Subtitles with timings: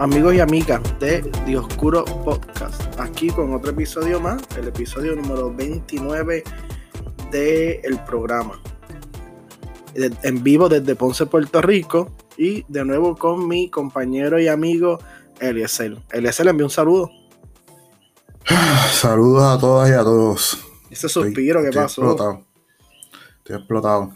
[0.00, 2.98] Amigos y amigas de Dioscuro Podcast.
[2.98, 6.42] Aquí con otro episodio más, el episodio número 29
[7.30, 8.58] del programa.
[9.94, 12.16] En vivo desde Ponce, Puerto Rico.
[12.38, 15.00] Y de nuevo con mi compañero y amigo
[15.38, 15.98] Eliezer.
[16.10, 17.10] Eliezer, le envío un saludo.
[18.92, 20.64] Saludos a todas y a todos.
[20.88, 22.00] Ese suspiro que pasó.
[22.00, 22.46] Explotado.
[23.36, 24.14] Estoy explotado.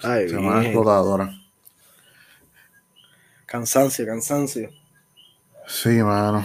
[0.00, 1.28] Ay, Semana explotadora.
[3.46, 4.70] Cansancio, cansancio.
[5.66, 6.44] Sí, mano.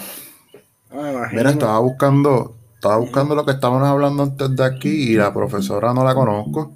[0.91, 1.27] Imagino.
[1.33, 5.93] Mira, estaba buscando, estaba buscando lo que estábamos hablando antes de aquí y la profesora
[5.93, 6.73] no la conozco.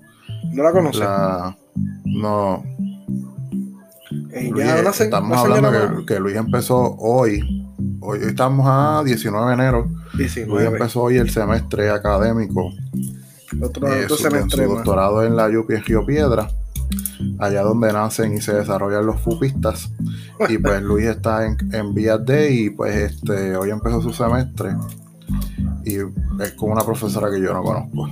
[0.52, 1.00] ¿No la conoces?
[1.02, 1.58] La,
[2.06, 2.64] no.
[4.32, 7.40] Eh, Luis, ya una se- estamos hablando que, que Luis empezó hoy.
[8.02, 9.88] Hoy estamos a 19 de enero.
[10.14, 10.66] Luis 19.
[10.67, 12.70] empezó hoy el semestre académico.
[13.62, 16.50] Otro, eh, otro su, semestre su doctorado en la UPI en Río Piedra,
[17.39, 19.92] allá donde nacen y se desarrollan los fupistas.
[20.50, 24.72] Y pues Luis está en, en vías de y pues este hoy empezó su semestre
[25.86, 25.95] y
[26.42, 28.09] es con una profesora que yo no conozco.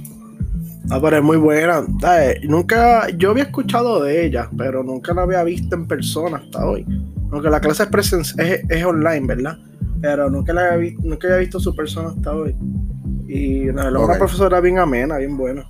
[0.89, 1.83] Ah, pero es muy buena.
[2.03, 6.65] Ay, Nunca, yo había escuchado de ella, pero nunca la había visto en persona hasta
[6.65, 6.85] hoy.
[7.31, 9.57] Aunque la clase es, es, es online, ¿verdad?
[10.01, 12.55] Pero nunca la había, vi- nunca había visto su persona hasta hoy.
[13.27, 15.61] Y no, es una profesora bien amena, bien buena.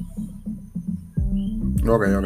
[1.88, 2.26] Ok, ok.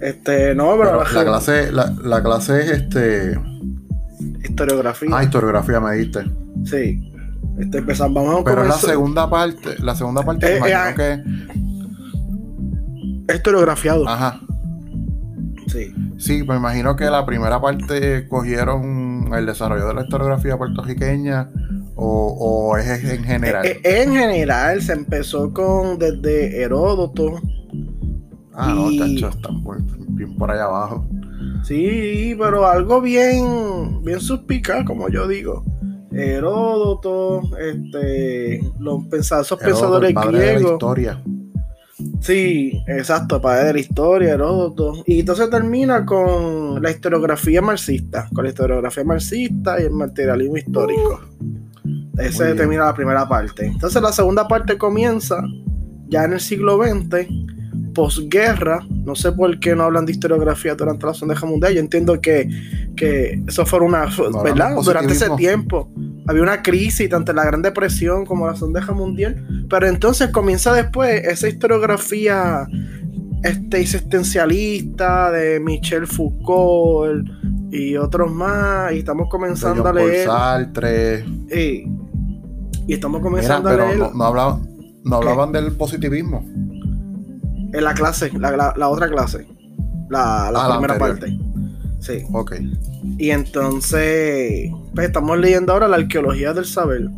[0.00, 3.38] Este, no, pero, Pero la clase, la, la clase es este.
[4.44, 5.08] historiografía.
[5.12, 6.20] Ah, historiografía me diste.
[6.64, 7.12] Sí.
[7.58, 10.68] Este, empezamos, vamos a Pero es la comenzar- segunda parte, la segunda parte Eh, me
[10.68, 10.94] eh, imagino ah.
[13.26, 13.34] que.
[13.34, 14.08] historiografiado.
[14.08, 14.40] Ajá.
[15.68, 15.92] Sí.
[16.18, 21.50] Sí, me imagino que la primera parte cogieron el desarrollo de la historiografía puertorriqueña
[21.94, 22.36] o,
[22.72, 23.66] o es en general.
[23.66, 27.40] Eh, eh, En general se empezó con desde Heródoto.
[28.56, 29.62] Ah, no, tacho, están
[30.08, 31.06] bien por allá abajo.
[31.64, 35.64] Sí, pero algo bien, bien suspicaz, como yo digo.
[36.12, 40.72] Heródoto, este, los pensa- esos pensadores padre de la griegos.
[40.72, 41.22] historia.
[42.20, 45.02] Sí, exacto, padre de la historia, Heródoto.
[45.06, 51.20] Y entonces termina con la historiografía marxista, con la historiografía marxista y el materialismo histórico.
[52.18, 52.56] Ese bien.
[52.56, 53.66] termina la primera parte.
[53.66, 55.42] Entonces la segunda parte comienza
[56.08, 57.26] ya en el siglo XX,
[57.96, 58.86] posguerra.
[58.90, 61.74] No sé por qué no hablan de historiografía durante la Segunda Guerra Mundial.
[61.74, 62.48] Yo entiendo que,
[62.94, 64.04] que eso fue una,
[64.44, 64.76] ¿verdad?
[64.84, 65.90] Durante ese tiempo
[66.28, 69.66] había una crisis tanto la Gran Depresión como la Segunda Guerra Mundial.
[69.70, 72.68] Pero entonces comienza después esa historiografía
[73.42, 77.26] este, existencialista de Michel Foucault
[77.70, 78.92] y otros más.
[78.92, 80.26] Y estamos comenzando John a Paul leer.
[80.26, 81.24] Sartre.
[81.50, 81.88] y,
[82.86, 84.68] y estamos Mira, comenzando a leer no, no hablaban,
[85.02, 86.44] no hablaban del positivismo.
[87.72, 89.46] En la clase, la, la- la otra clase.
[90.08, 91.36] La, la Ah, primera parte.
[92.00, 92.22] Sí.
[92.32, 92.54] Ok.
[93.18, 97.08] Y entonces, pues estamos leyendo ahora la arqueología del saber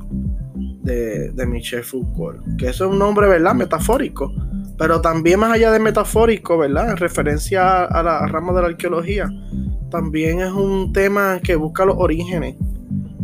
[0.83, 2.41] de, de Michel Foucault.
[2.57, 3.55] Que eso es un nombre, ¿verdad?
[3.55, 4.33] Metafórico.
[4.79, 6.91] Pero también más allá de metafórico, ¿verdad?
[6.91, 9.29] En referencia a la rama de la arqueología,
[9.91, 12.55] también es un tema que busca los orígenes.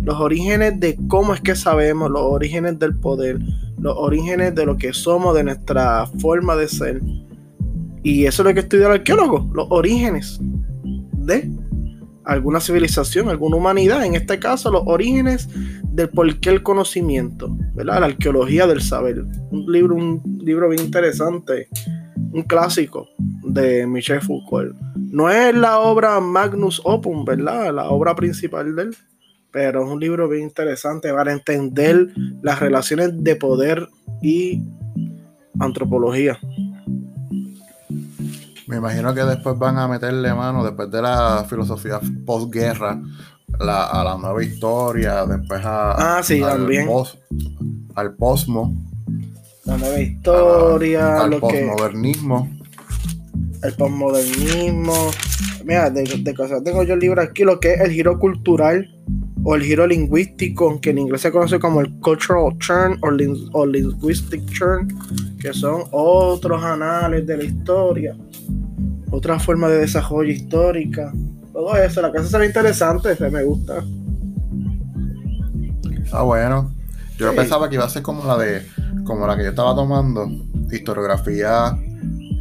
[0.02, 3.38] Los orígenes de cómo es que sabemos, los orígenes del poder,
[3.84, 7.02] los orígenes de lo que somos, de nuestra forma de ser.
[8.02, 10.40] Y eso es lo que estudia el arqueólogo, los orígenes
[11.18, 11.50] de
[12.24, 15.50] alguna civilización, alguna humanidad, en este caso los orígenes
[15.82, 18.00] del porqué el conocimiento, ¿verdad?
[18.00, 19.22] La arqueología del saber.
[19.50, 21.68] Un libro, un libro bien interesante,
[22.32, 23.06] un clásico
[23.42, 24.74] de Michel Foucault.
[24.96, 27.74] No es la obra Magnus Opum, ¿verdad?
[27.74, 28.96] La obra principal de él,
[29.54, 32.08] pero es un libro bien interesante para entender
[32.42, 33.88] las relaciones de poder
[34.20, 34.60] y
[35.60, 36.36] antropología.
[38.66, 43.00] Me imagino que después van a meterle mano, después de la filosofía posguerra,
[43.60, 46.86] la, a la nueva historia, después a, Ah, sí, al, también.
[46.88, 47.16] pos-
[47.94, 48.74] al posmo,
[49.66, 51.64] La nueva historia, al lo que...
[51.64, 52.50] posmodernismo.
[53.62, 55.10] el postmodernismo.
[55.64, 58.90] Mira, de, de cosas tengo yo el libro aquí, lo que es el giro cultural
[59.44, 63.48] o el giro lingüístico, que en inglés se conoce como el cultural churn o, lin-
[63.52, 64.88] o linguistic churn,
[65.38, 68.16] que son otros anales de la historia,
[69.10, 71.12] otra forma de desarrollo histórica.
[71.52, 73.84] Todo eso, la cosa será interesante, se me gusta.
[76.12, 76.72] Ah, bueno.
[77.18, 77.36] Yo Sí.
[77.36, 78.62] pensaba que iba a ser como la de,
[79.04, 80.28] como la que yo estaba tomando,
[80.72, 81.76] historiografía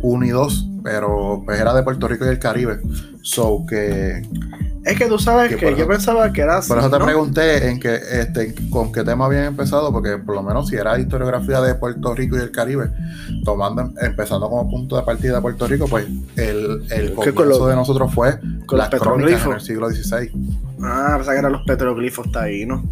[0.02, 2.80] 1 y 2, pero pues era de Puerto Rico y el Caribe.
[3.22, 4.24] So que
[4.86, 6.68] Es que tú sabes Que yo pensaba que era así.
[6.68, 7.06] por eso te ¿no?
[7.06, 11.00] pregunté en que este con qué tema habían empezado, porque por lo menos si era
[11.00, 12.90] historiografía de Puerto Rico y el Caribe,
[13.46, 18.40] tomando empezando como punto de partida Puerto Rico, pues el, el comienzo de nosotros fue
[18.66, 20.32] con las los crónicas en el siglo XVI.
[20.82, 22.84] Ah, pensaba que eran los petroglifos taínos.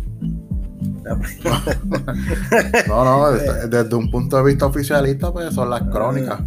[2.87, 6.39] no, no, desde, desde, un punto de vista oficialista, pues son las crónicas.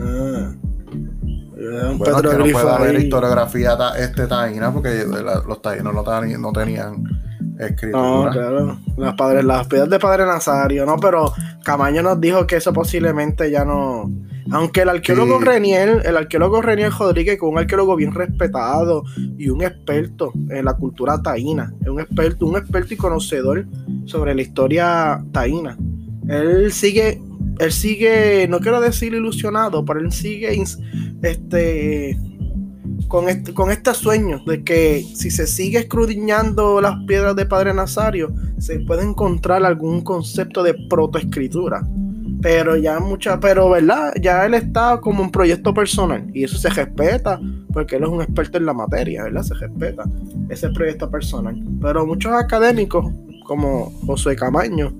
[0.00, 0.50] Ah,
[1.96, 5.04] bueno, que no puede haber historiografía este taína porque
[5.46, 7.04] los taínos no, no tenían
[7.58, 8.02] escritura.
[8.02, 8.78] No, claro.
[8.96, 10.96] Las, padres, las piedras de Padre Nazario, ¿no?
[10.96, 11.32] Pero
[11.64, 14.10] Camaño nos dijo que eso posiblemente ya no.
[14.50, 19.04] Aunque el arqueólogo Reniel, el arqueólogo Reniel Rodríguez, que es un arqueólogo bien respetado
[19.36, 23.66] y un experto en la cultura taína, es un experto, un experto y conocedor
[24.06, 25.76] sobre la historia taína.
[26.28, 27.20] Él sigue,
[27.58, 30.62] él sigue, no quiero decir ilusionado, pero él sigue
[31.22, 32.18] este
[33.08, 37.72] con este, con este sueño de que si se sigue escrudiñando las piedras de Padre
[37.72, 41.82] Nazario, se puede encontrar algún concepto de protoescritura.
[42.40, 46.68] Pero ya mucha, pero verdad, ya él está como un proyecto personal y eso se
[46.68, 47.40] respeta
[47.72, 49.42] porque él es un experto en la materia, ¿verdad?
[49.42, 50.04] Se respeta
[50.48, 51.60] ese proyecto personal.
[51.80, 53.12] Pero muchos académicos,
[53.44, 54.92] como José Camaño,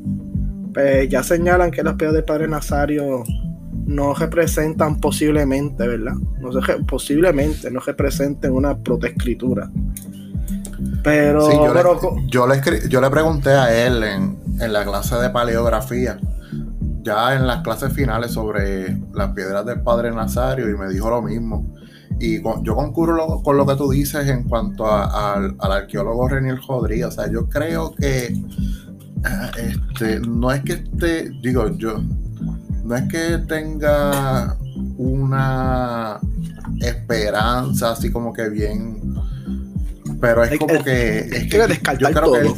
[0.79, 3.25] pues ya señalan que las piedras de Padre Nazario
[3.87, 6.15] no representan posiblemente, ¿verdad?
[6.39, 9.69] No sé, posiblemente no representen una protoescritura.
[11.03, 11.51] Pero,
[12.29, 16.17] yo, le, yo, le, pregunté a él en, en, la clase de paleografía,
[17.03, 21.23] ya en las clases finales sobre las piedras del Padre Nazario, y me dijo lo
[21.23, 21.75] mismo.
[22.21, 27.07] Y yo concurro con lo que tú dices en cuanto al arqueólogo Reniel Rodríguez.
[27.07, 28.33] O sea, yo creo que
[29.25, 32.03] ah, este, no es que esté, digo, yo
[32.85, 34.57] no es que tenga
[34.97, 36.19] una
[36.81, 39.15] esperanza así como que bien,
[40.21, 41.19] pero es como que...
[41.19, 42.57] Es que descartar todo.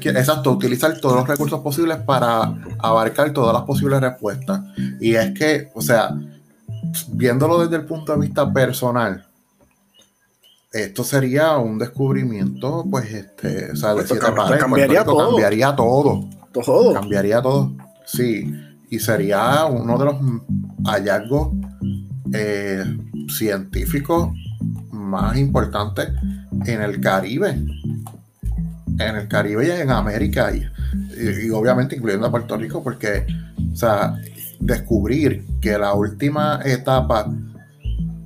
[0.00, 4.60] Que exacto, utilizar todos los recursos posibles para abarcar todas las posibles respuestas.
[5.00, 6.10] Y es que, o sea,
[7.08, 9.24] viéndolo desde el punto de vista personal,
[10.72, 14.24] esto sería un descubrimiento, pues, este, o sea, de siete
[14.58, 15.30] cambiaría, todo.
[15.30, 16.28] cambiaría todo.
[16.52, 16.94] Todo.
[16.94, 17.72] Cambiaría todo.
[18.04, 18.52] Sí
[18.92, 20.16] y sería uno de los
[20.84, 21.54] hallazgos
[22.34, 22.84] eh,
[23.26, 24.28] científicos
[24.90, 26.10] más importantes
[26.66, 27.64] en el Caribe.
[28.98, 33.26] En el Caribe y en América y, obviamente incluyendo a Puerto Rico porque,
[33.72, 34.14] o sea,
[34.60, 37.32] descubrir que la última etapa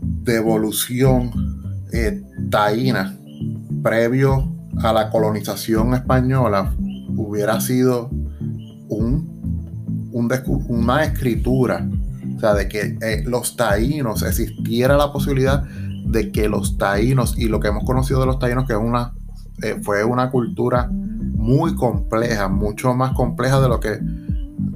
[0.00, 1.55] de evolución
[1.96, 3.16] eh, taína
[3.82, 4.52] previo
[4.82, 6.74] a la colonización española
[7.16, 8.10] hubiera sido
[8.88, 9.36] un
[10.68, 11.86] una escritura,
[12.36, 17.48] o sea, de que eh, los taínos, existiera la posibilidad de que los taínos y
[17.48, 19.12] lo que hemos conocido de los taínos, que es una,
[19.62, 24.00] eh, fue una cultura muy compleja, mucho más compleja de lo que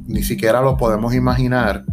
[0.07, 1.85] ni siquiera lo podemos imaginar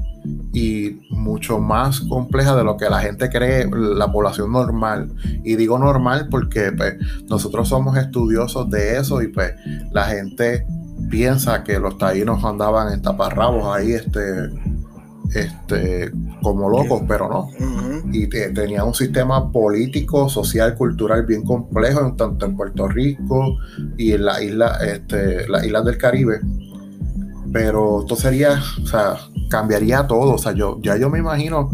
[0.58, 5.14] y mucho más compleja de lo que la gente cree, la población normal.
[5.44, 6.96] Y digo normal porque pues,
[7.30, 9.54] nosotros somos estudiosos de eso y pues
[9.92, 10.66] la gente
[11.12, 14.50] piensa que los taínos andaban en taparrabos ahí, este,
[15.36, 16.12] este,
[16.42, 17.50] como locos, pero no.
[18.12, 23.60] Y tenía un sistema político, social, cultural bien complejo, en tanto en Puerto Rico
[23.96, 26.40] y en la isla, este, las islas del Caribe.
[27.52, 29.18] Pero esto sería, o sea,
[29.50, 30.34] cambiaría todo.
[30.34, 31.70] O sea, yo, ya yo me imagino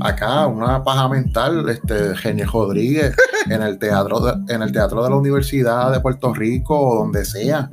[0.00, 3.14] acá una paja mental, este Genio Rodríguez,
[3.50, 7.68] en el teatro en el teatro de la Universidad de Puerto Rico o donde sea,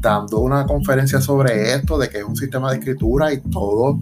[0.00, 3.98] dando una conferencia sobre esto, de que es un sistema de escritura y todo,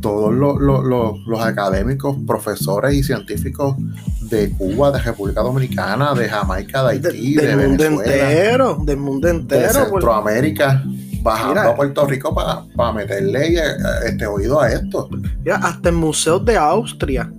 [0.00, 3.76] todos los, académicos, profesores y científicos
[4.22, 9.28] de Cuba, de República Dominicana, de Jamaica, de Haití, de, del mundo entero, del mundo
[9.28, 10.84] entero, de Centroamérica
[11.22, 13.62] bajando a Puerto Rico para meterle eh,
[14.06, 15.08] este oído a esto.
[15.44, 17.32] Mira, hasta en museos de Austria,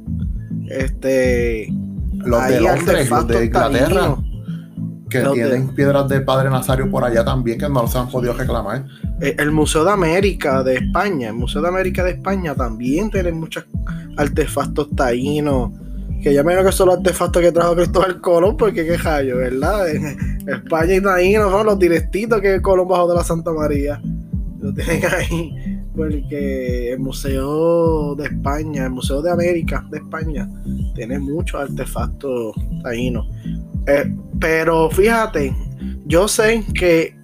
[0.69, 1.71] este,
[2.13, 4.17] los de Londres, los de Inglaterra,
[5.09, 8.85] que tienen piedras del Padre Nazario por allá también que no se han podido reclamar.
[9.21, 13.31] Eh, el Museo de América de España, el Museo de América de España también tiene
[13.31, 13.65] muchos
[14.17, 15.71] artefactos taínos
[16.21, 19.37] que ya me digo que son los artefactos que trajo Cristóbal Colón, porque qué rayo,
[19.37, 19.87] ¿verdad?
[20.47, 24.01] España y Taíno son los directitos que Colón bajó de la Santa María.
[24.59, 30.49] Lo tienen ahí, porque el Museo de España, el Museo de América de España,
[30.95, 33.25] tiene muchos artefactos taínos.
[33.87, 35.55] Eh, pero fíjate,
[36.05, 37.15] yo sé que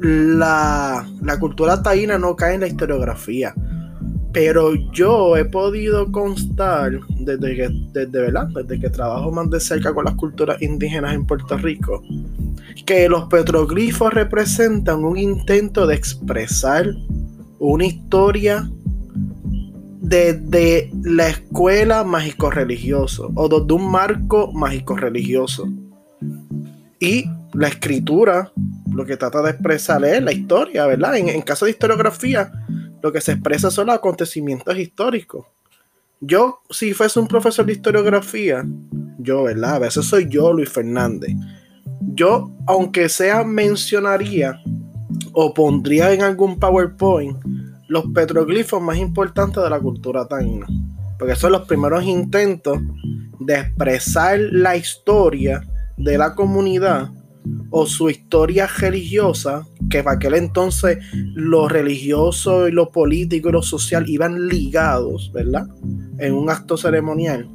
[0.00, 3.54] la, la cultura taína no cae en la historiografía
[4.32, 8.48] pero yo he podido constar desde que, desde, ¿verdad?
[8.48, 12.02] desde que trabajo más de cerca con las culturas indígenas en Puerto Rico,
[12.84, 16.86] que los petroglifos representan un intento de expresar
[17.58, 18.70] una historia
[20.00, 25.68] desde la escuela mágico religioso o desde un marco mágico religioso.
[27.00, 28.52] Y la escritura,
[28.92, 31.16] lo que trata de expresar es la historia, ¿verdad?
[31.16, 32.50] En caso de historiografía,
[33.02, 35.46] lo que se expresa son los acontecimientos históricos.
[36.20, 38.64] Yo, si fuese un profesor de historiografía,
[39.18, 39.76] yo, ¿verdad?
[39.76, 41.30] A veces soy yo, Luis Fernández.
[42.00, 44.60] Yo, aunque sea, mencionaría
[45.32, 47.36] o pondría en algún PowerPoint
[47.88, 50.66] los petroglifos más importantes de la cultura taína.
[51.18, 52.78] Porque son los primeros intentos
[53.40, 55.62] de expresar la historia
[55.96, 57.10] de la comunidad
[57.70, 60.98] o su historia religiosa, que para aquel entonces
[61.34, 65.66] lo religioso y lo político y lo social iban ligados, ¿verdad?
[66.18, 67.48] En un acto ceremonial.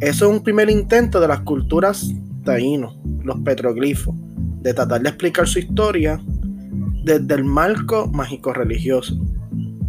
[0.00, 2.12] Eso es un primer intento de las culturas
[2.44, 4.14] taínos, los petroglifos,
[4.60, 6.20] de tratar de explicar su historia
[7.04, 9.16] desde el marco mágico religioso.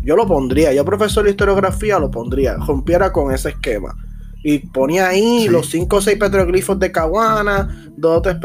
[0.03, 3.93] Yo lo pondría, yo profesor de historiografía lo pondría, rompiera con ese esquema
[4.49, 8.37] y ponía ahí los 5 o 6 petroglifos de Caguana, dos o tres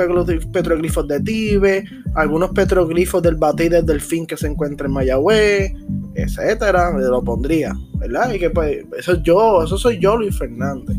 [0.52, 1.85] petroglifos de Tibe,
[2.16, 5.73] algunos petroglifos del Batey del Delfín que se encuentra en Mayagüez,
[6.16, 8.32] etcétera, lo pondría, ¿verdad?
[8.32, 10.97] Y que pues, eso yo, eso soy yo, Luis Fernández.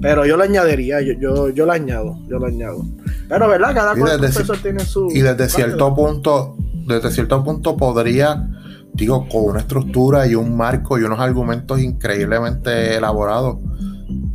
[0.00, 2.86] Pero yo lo añadiría, yo, yo, yo lo añado, yo lo añado.
[3.28, 3.74] Pero, ¿verdad?
[3.74, 5.10] Cada profesor tiene su.
[5.12, 8.48] Y desde cierto punto, desde cierto punto podría,
[8.94, 13.58] digo, con una estructura y un marco y unos argumentos increíblemente elaborados,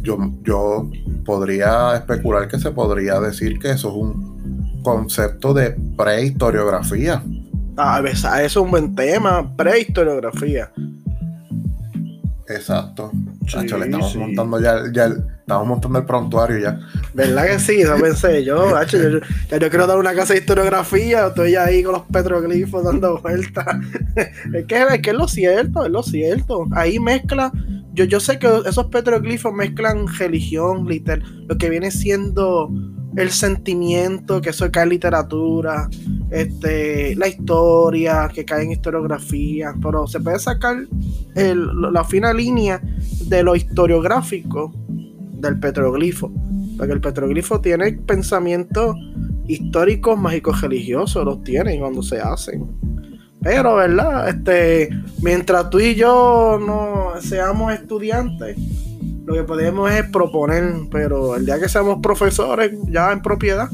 [0.03, 0.89] yo,
[1.25, 7.23] podría especular que se podría decir que eso es un concepto de prehistoriografía.
[7.77, 10.69] Ah, eso es un buen tema, prehistoriografía.
[12.47, 13.11] Exacto.
[13.53, 15.05] le estamos montando ya, ya,
[15.39, 16.79] estamos montando el prontuario ya.
[17.13, 17.81] ¿Verdad que sí?
[17.81, 18.69] Eso pensé yo.
[18.87, 23.65] yo, yo, quiero dar una casa de historiografía, estoy ahí con los petroglifos dando vueltas.
[24.53, 26.67] es, que, es que es lo cierto, es lo cierto.
[26.71, 27.51] Ahí mezcla
[27.93, 32.71] yo, yo sé que esos petroglifos mezclan religión, liter, lo que viene siendo
[33.15, 35.87] el sentimiento, que eso cae en literatura,
[36.31, 40.77] este, la historia, que cae en historiografía, pero se puede sacar
[41.35, 42.81] la fina línea
[43.27, 44.73] de lo historiográfico
[45.33, 46.31] del petroglifo,
[46.77, 48.95] porque el petroglifo tiene pensamientos
[49.47, 52.82] históricos, mágicos, religiosos, los tienen cuando se hacen.
[53.43, 54.29] Pero, ¿verdad?
[54.29, 54.89] Este,
[55.21, 58.57] mientras tú y yo no seamos estudiantes,
[59.25, 63.69] lo que podemos es proponer, pero el día que seamos profesores ya en propiedad,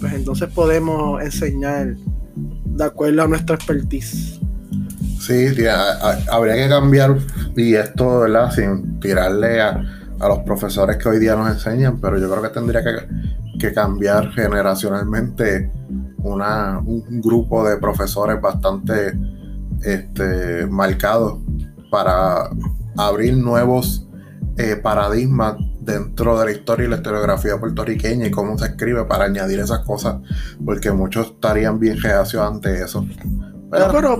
[0.00, 1.94] pues entonces podemos enseñar
[2.36, 4.40] de acuerdo a nuestra expertise.
[5.20, 5.46] Sí,
[6.30, 7.16] habría que cambiar,
[7.56, 8.50] y esto, ¿verdad?
[8.52, 9.82] Sin tirarle a,
[10.20, 14.32] los profesores que hoy día nos enseñan, pero yo creo que tendría que, que cambiar
[14.32, 15.70] generacionalmente
[16.24, 19.12] una, un grupo de profesores bastante
[19.82, 21.38] este, marcados
[21.90, 22.50] para
[22.96, 24.08] abrir nuevos
[24.56, 29.26] eh, paradigmas dentro de la historia y la historiografía puertorriqueña y cómo se escribe para
[29.26, 30.16] añadir esas cosas,
[30.64, 33.06] porque muchos estarían bien reacios ante eso.
[33.70, 34.18] Pero,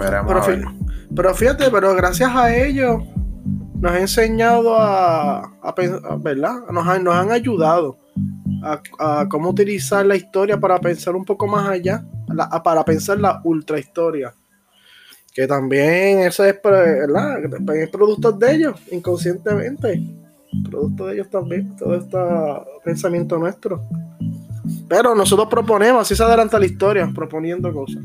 [1.14, 3.02] pero, fíjate, pero gracias a ellos
[3.80, 5.74] nos ha enseñado a, a,
[6.18, 6.54] ¿verdad?
[6.70, 7.98] Nos, nos han ayudado
[8.98, 12.04] a, cómo utilizar la historia para pensar un poco más allá,
[12.62, 14.34] para pensar la ultra historia.
[15.32, 17.38] Que también eso es, ¿verdad?
[17.74, 20.00] es producto de ellos, inconscientemente.
[20.70, 22.18] Producto de ellos también, todo este
[22.84, 23.82] pensamiento nuestro.
[24.88, 28.02] Pero nosotros proponemos, así se adelanta la historia, proponiendo cosas.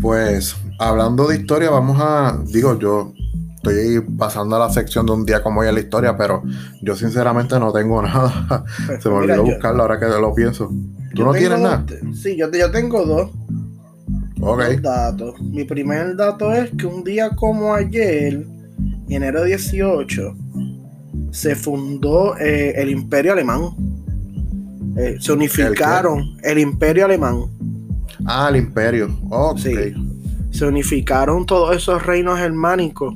[0.00, 3.12] Pues hablando de historia, vamos a, digo yo,
[3.70, 6.42] estoy pasando a la sección de un día como hoy en la historia, pero
[6.82, 8.64] yo sinceramente no tengo nada.
[8.86, 10.72] Pues, Se me olvidó buscarlo ahora que lo pienso.
[11.14, 11.84] ¿Tú no tienes nada?
[12.14, 13.30] Sí, yo, yo tengo dos.
[14.40, 14.80] Ok.
[14.82, 15.40] datos.
[15.40, 18.46] Mi primer dato es que un día como ayer,
[19.08, 20.36] enero 18,
[21.30, 23.70] se fundó eh, el Imperio Alemán.
[24.98, 27.44] Eh, se unificaron ¿El, Imperio Alemán.
[28.24, 29.08] Ah, el Imperio.
[29.56, 29.94] Sí.
[30.50, 33.14] Se unificaron todos esos reinos germánicos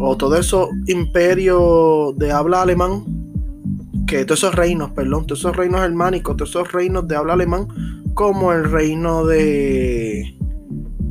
[0.00, 3.04] o todo esos imperios de habla alemán,
[4.06, 7.68] que todos esos reinos, perdón, todos esos reinos germánicos, todos esos reinos de habla alemán,
[8.14, 10.36] como el reino de.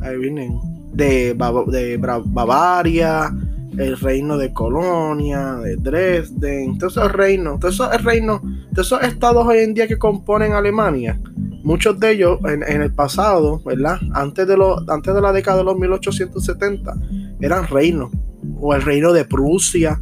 [0.02, 0.58] Ahí vienen.
[0.92, 1.34] De,
[1.68, 3.32] de Bavaria,
[3.78, 8.40] el reino de Colonia, de Dresden, todos esos reinos, todos esos reinos,
[8.74, 11.18] todos esos estados hoy en día que componen Alemania,
[11.62, 13.98] muchos de ellos en, en el pasado, ¿verdad?
[14.12, 16.92] Antes de, lo, antes de la década de los 1870,
[17.40, 18.10] eran reinos
[18.60, 20.00] o el reino de Prusia,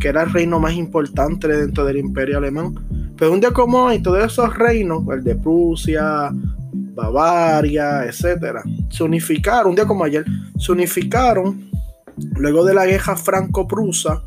[0.00, 2.74] que era el reino más importante dentro del imperio alemán.
[3.16, 6.30] Pero un día como hoy, todos esos reinos, el de Prusia,
[6.94, 10.24] Bavaria, etcétera, se unificaron, un día como ayer,
[10.58, 11.68] se unificaron
[12.36, 14.22] luego de la guerra franco-prusa,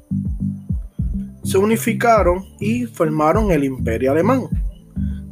[1.43, 4.43] se unificaron y formaron el imperio alemán.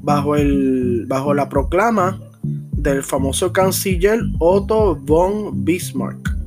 [0.02, 2.20] bajo, el, bajo la proclama
[2.72, 6.39] del famoso canciller Otto von Bismarck,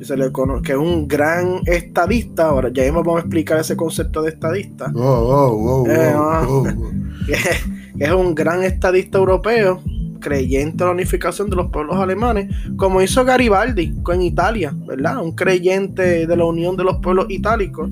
[0.00, 2.46] que, se le conoce, que es un gran estadista.
[2.46, 4.90] Ahora ya vamos a explicar ese concepto de estadista.
[5.88, 6.14] Eh,
[7.98, 9.82] es un gran estadista europeo
[10.20, 15.22] creyente en la unificación de los pueblos alemanes, como hizo Garibaldi con Italia, ¿verdad?
[15.22, 17.90] Un creyente de la unión de los pueblos itálicos.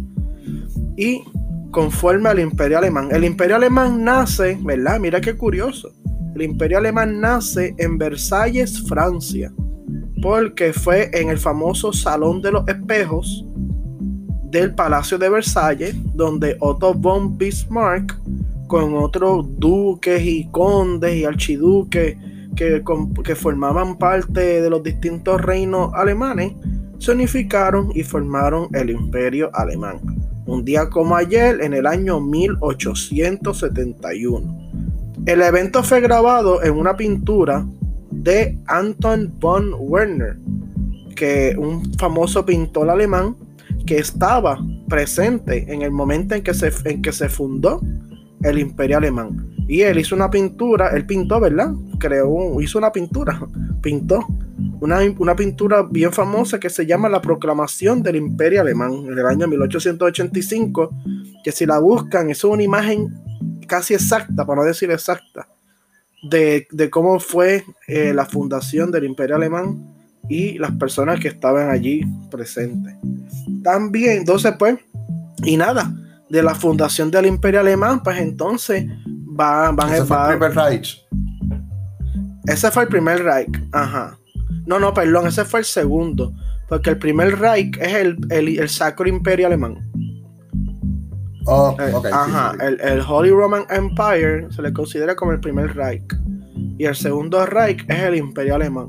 [0.96, 1.22] Y
[1.70, 3.08] conforme al imperio alemán.
[3.12, 4.98] El imperio alemán nace, ¿verdad?
[4.98, 5.92] Mira qué curioso.
[6.34, 9.52] El imperio alemán nace en Versalles, Francia,
[10.20, 13.44] porque fue en el famoso Salón de los Espejos
[14.44, 18.16] del Palacio de Versalles, donde Otto von Bismarck
[18.66, 22.16] con otros duques y condes y archiduques
[22.54, 22.82] que,
[23.24, 26.52] que formaban parte de los distintos reinos alemanes,
[26.98, 30.00] se unificaron y formaron el imperio alemán.
[30.46, 34.68] Un día como ayer, en el año 1871.
[35.26, 37.66] El evento fue grabado en una pintura
[38.22, 40.36] de Anton von Werner,
[41.14, 43.36] que un famoso pintor alemán
[43.86, 44.58] que estaba
[44.88, 47.80] presente en el momento en que se, en que se fundó
[48.42, 49.54] el imperio alemán.
[49.66, 51.72] Y él hizo una pintura, él pintó, ¿verdad?
[51.98, 53.40] Creó, hizo una pintura,
[53.82, 54.26] pintó
[54.80, 59.26] una, una, pintura bien famosa que se llama La Proclamación del Imperio Alemán en el
[59.26, 60.90] año 1885,
[61.44, 63.08] que si la buscan es una imagen
[63.66, 65.46] casi exacta, para no decir exacta,
[66.22, 69.94] de, cómo fue eh, la fundación del Imperio Alemán
[70.28, 72.94] y las personas que estaban allí presentes.
[73.62, 74.78] También, entonces pues,
[75.44, 75.92] y nada,
[76.28, 81.06] de la fundación del Imperio Alemán, pues entonces van, van Ese fue el primer Reich.
[82.46, 84.18] Ese fue el primer Reich, ajá.
[84.66, 86.32] No, no, perdón, ese fue el segundo.
[86.68, 89.78] Porque el primer Reich es el, el, Sacro Imperio Alemán.
[91.50, 96.04] Oh, okay, ajá, El, el, Holy Roman Empire se le considera como el primer Reich.
[96.78, 98.88] Y el segundo Reich es el Imperio Alemán.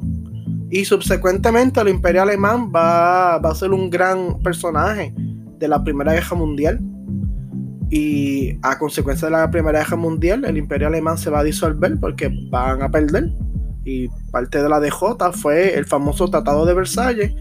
[0.70, 5.14] Y subsecuentemente el Imperio Alemán va, va a ser un gran personaje
[5.58, 6.80] de la Primera Guerra Mundial
[7.90, 12.00] y a consecuencia de la Primera Guerra Mundial, el Imperio Alemán se va a disolver
[12.00, 13.32] porque van a perder.
[13.84, 17.34] Y parte de la DJ fue el famoso Tratado de Versalles.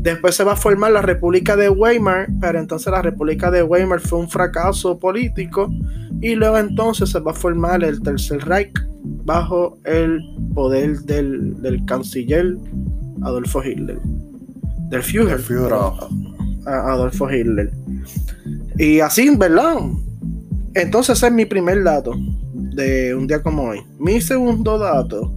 [0.00, 4.00] Después se va a formar la República de Weimar, pero entonces la República de Weimar
[4.00, 5.70] fue un fracaso político.
[6.22, 8.72] Y luego entonces se va a formar el Tercer Reich
[9.24, 10.22] bajo el
[10.54, 12.56] poder del, del canciller
[13.22, 13.98] Adolfo Hitler.
[14.88, 15.40] Del Führer.
[16.66, 17.70] Adolfo Hitler.
[18.78, 19.76] Y así, ¿verdad?
[20.74, 22.14] Entonces ese es mi primer dato
[22.54, 23.82] de un día como hoy.
[23.98, 25.32] Mi segundo dato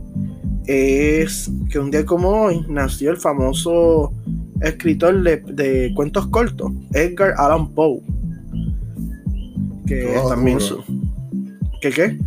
[0.65, 4.13] es que un día como hoy nació el famoso
[4.62, 8.02] escritor de, cuentos cortos, Edgar Allan Poe.
[9.86, 10.82] Que también su...
[11.82, 12.18] ¿Qué qué?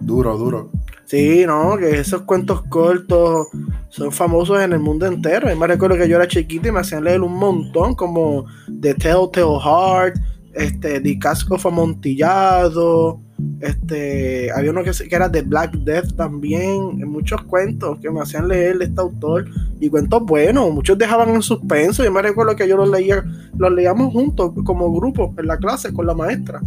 [0.00, 0.70] Duro, duro.
[1.06, 3.48] Sí, no, que esos cuentos cortos
[3.88, 5.50] son famosos en el mundo entero.
[5.50, 8.46] Y me recuerdo que yo era chiquito y me hacían leer un montón, como
[8.80, 10.16] The Telltale Heart,
[10.54, 13.20] este, The Casco Amontillado,
[13.60, 18.48] este, había uno que, que, era The Black Death también, muchos cuentos que me hacían
[18.48, 19.46] leer de este autor,
[19.80, 23.24] y cuentos buenos, muchos dejaban en suspenso, y me recuerdo que yo los leía,
[23.56, 26.60] los leíamos juntos como grupo en la clase con la maestra.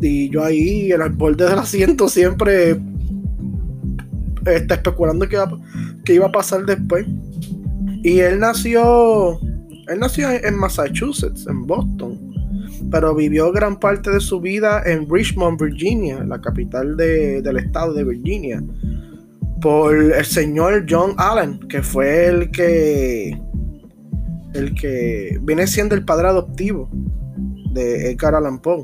[0.00, 2.80] Y yo ahí en el borde del asiento siempre
[4.46, 5.58] está especulando qué iba,
[6.06, 7.06] iba a pasar después.
[8.02, 9.38] Y él nació,
[9.88, 12.29] él nació en Massachusetts, en Boston,
[12.90, 18.04] pero vivió gran parte de su vida en Richmond, Virginia, la capital del estado de
[18.04, 18.62] Virginia,
[19.60, 23.40] por el señor John Allen, que fue el que,
[24.54, 26.88] el que viene siendo el padre adoptivo
[27.72, 28.82] de Edgar Allan Poe,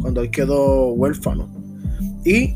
[0.00, 1.48] cuando él quedó huérfano.
[2.24, 2.54] Y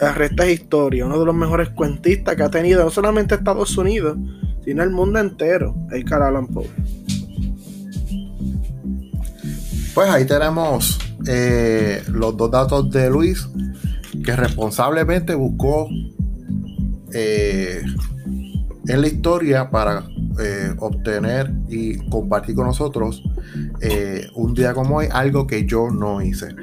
[0.00, 3.76] el resto es historia, uno de los mejores cuentistas que ha tenido no solamente Estados
[3.78, 4.18] Unidos,
[4.64, 6.66] sino el mundo entero, el Allan Poe.
[9.96, 13.48] Pues ahí tenemos eh, los dos datos de Luis,
[14.22, 15.88] que responsablemente buscó
[17.14, 17.82] eh,
[18.88, 20.04] en la historia para
[20.38, 23.22] eh, obtener y compartir con nosotros
[24.34, 26.48] un día como hoy algo que yo no hice.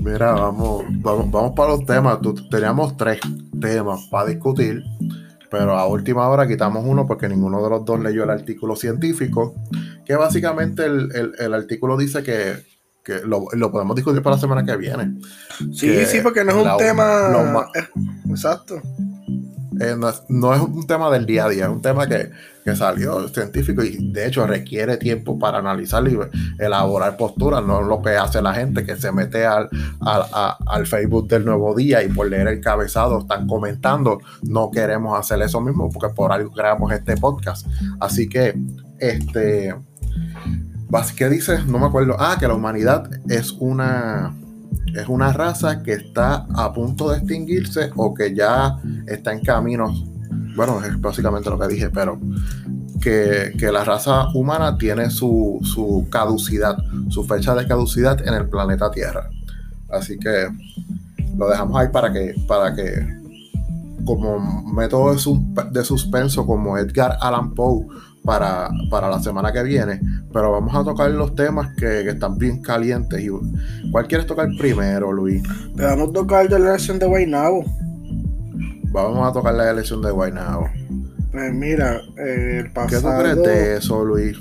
[0.00, 2.20] Mira, vamos, vamos, para los temas.
[2.50, 3.20] Teníamos tres
[3.60, 4.84] temas para discutir,
[5.50, 9.54] pero a última hora quitamos uno porque ninguno de los dos leyó el artículo científico,
[10.04, 12.62] que básicamente el, artículo dice que,
[13.24, 15.18] lo, podemos discutir para la semana que viene.
[15.72, 17.68] Sí, sí, porque no es un tema...
[18.30, 18.80] exacto.
[19.80, 19.96] eh,
[20.28, 22.30] no, es un tema del día a día, es un tema que,
[22.76, 26.18] salió científico y de hecho requiere tiempo para analizarlo y
[26.58, 29.68] elaborar posturas, no es lo que hace la gente que se mete al,
[30.00, 35.42] al, Facebook del nuevo día y por leer el cabezado están comentando, no queremos hacer
[35.42, 37.66] eso mismo porque por algo creamos este podcast.
[38.00, 38.54] Así que,
[38.98, 39.74] este,
[41.16, 41.66] ¿qué dices?
[41.66, 42.16] No me acuerdo.
[42.18, 44.34] Ah, que la humanidad es una
[44.94, 49.92] es una raza que está a punto de extinguirse o que ya está en camino.
[50.56, 52.18] Bueno, es básicamente lo que dije, pero
[53.00, 56.76] que, la raza humana tiene su, caducidad,
[57.08, 59.28] su fecha de caducidad en el planeta Tierra.
[59.90, 60.48] Así que
[61.36, 63.24] lo dejamos ahí para que, para que
[64.04, 65.14] como método
[65.72, 67.86] de suspenso, como Edgar Allan Poe
[68.24, 70.00] para, la semana que viene,
[70.32, 73.20] pero vamos a tocar los temas que, están bien calientes.
[73.20, 73.28] Y,
[73.90, 75.42] ¿Cuál quieres tocar primero, Luis?
[75.74, 77.64] Vamos a tocar la elección de Guaynabo.
[78.90, 80.70] Vamos a tocar la elección de Guaynabo.
[81.32, 83.02] Pues mira, eh, el pasado...
[83.02, 84.38] ¿Qué tú crees de eso, Luis?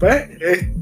[0.00, 0.72] Pues, eh,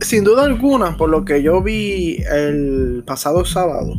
[0.00, 3.94] sin duda alguna, por lo que yo vi el pasado sábado,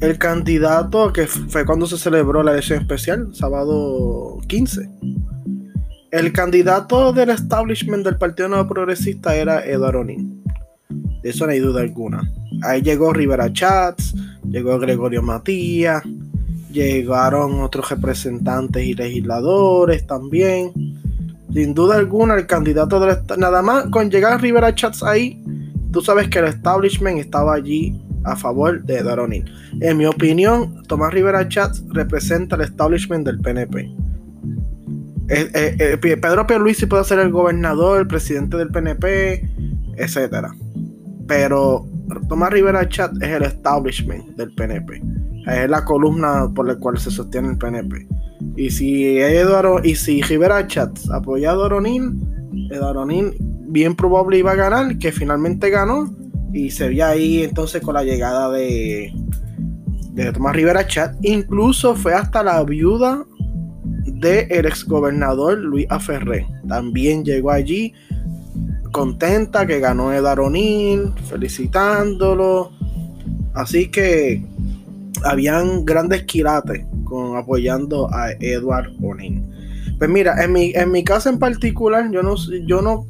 [0.00, 4.88] el candidato, que fue cuando se celebró la elección especial, sábado 15.
[6.10, 10.42] El candidato del establishment del Partido Nuevo Progresista era Eduardo Onín.
[11.22, 12.32] De eso no hay duda alguna.
[12.62, 14.14] Ahí llegó Rivera Chats,
[14.48, 16.02] llegó Gregorio Matías,
[16.70, 20.72] llegaron otros representantes y legisladores también.
[21.52, 25.42] Sin duda alguna, el candidato del nada más con llegar Rivera Chats ahí,
[25.90, 29.44] tú sabes que el establishment estaba allí a favor de Daronin.
[29.80, 33.90] En mi opinión, Tomás Rivera Chats representa el establishment del PNP.
[35.30, 39.48] Eh, eh, eh, Pedro Pierluisi puede ser el gobernador, el presidente del PNP,
[39.96, 40.46] etc.
[41.26, 41.86] Pero
[42.28, 45.02] Tomás Rivera Chat es el establishment del PNP.
[45.46, 48.06] Es la columna por la cual se sostiene el PNP.
[48.56, 52.20] Y si Eduardo, y si Rivera Chats apoya a Doronin,
[52.70, 53.34] Doronin
[53.68, 56.17] bien probable iba a ganar, que finalmente ganó
[56.52, 59.12] y se veía ahí entonces con la llegada de,
[60.12, 61.14] de Tomás Rivera Chat.
[61.22, 63.24] Incluso fue hasta la viuda
[64.06, 66.46] del ex exgobernador Luis Aferré.
[66.66, 67.92] También llegó allí
[68.92, 72.72] contenta que ganó Edward O'Neill, felicitándolo.
[73.54, 74.42] Así que
[75.24, 79.42] habían grandes quilates con apoyando a Edward O'Neill.
[79.98, 83.06] Pues mira, en mi, en mi caso en particular, yo no, yo no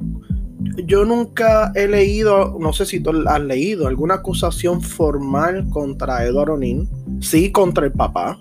[0.87, 6.57] yo nunca he leído, no sé si tú has leído, alguna acusación formal contra Eduardo
[6.57, 6.89] Nin.
[7.21, 8.39] Sí, contra el papá,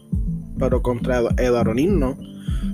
[0.57, 2.17] pero contra Eduardo Nin no.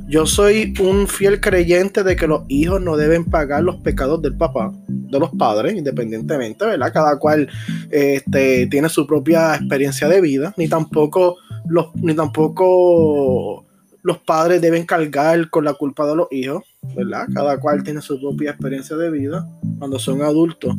[0.08, 4.36] Yo soy un fiel creyente de que los hijos no deben pagar los pecados del
[4.36, 6.94] papá, de los padres, independientemente, ¿verdad?
[6.94, 7.50] Cada cual
[7.90, 13.66] este, tiene su propia experiencia de vida, ni tampoco los, ni tampoco
[14.02, 16.64] los padres deben cargar con la culpa de los hijos,
[16.96, 17.28] ¿verdad?
[17.34, 19.48] Cada cual tiene su propia experiencia de vida
[19.80, 20.76] cuando son adultos.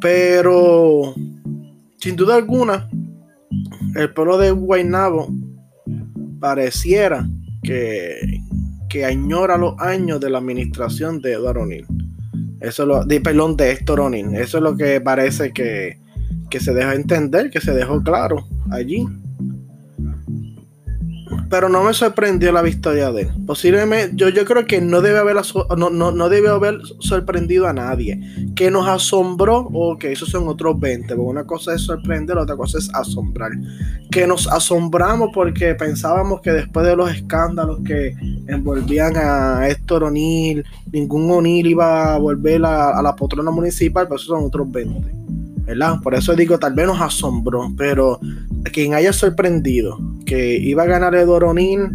[0.00, 1.14] Pero,
[1.98, 2.88] sin duda alguna,
[3.94, 5.28] el pueblo de Guaynabo
[6.40, 7.28] pareciera
[7.62, 8.40] que,
[8.88, 11.86] que añora los años de la administración de Eduardo O'Neill.
[12.60, 14.34] Eso lo, de, perdón, de Héctor O'Neill.
[14.34, 15.98] Eso es lo que parece que,
[16.50, 19.06] que se dejó entender, que se dejó claro allí
[21.48, 23.30] pero no me sorprendió la victoria de él.
[23.46, 25.36] Posiblemente, yo, yo creo que no debe, haber,
[25.76, 28.20] no, no, debe haber sorprendido a nadie.
[28.54, 31.14] Que nos asombró, o que esos son otros 20.
[31.14, 33.52] Porque una cosa es sorprender, otra cosa es asombrar.
[34.10, 38.14] Que nos asombramos porque pensábamos que después de los escándalos que
[38.46, 44.28] envolvían a Héctor O'Neill, ningún O'Neill iba a volver a, la patrona municipal, pero esos
[44.28, 45.18] son otros 20.
[45.68, 46.00] ¿verdad?
[46.02, 48.18] Por eso digo, tal vez nos asombró, pero
[48.64, 51.90] quien haya sorprendido que iba a ganar O'Neill,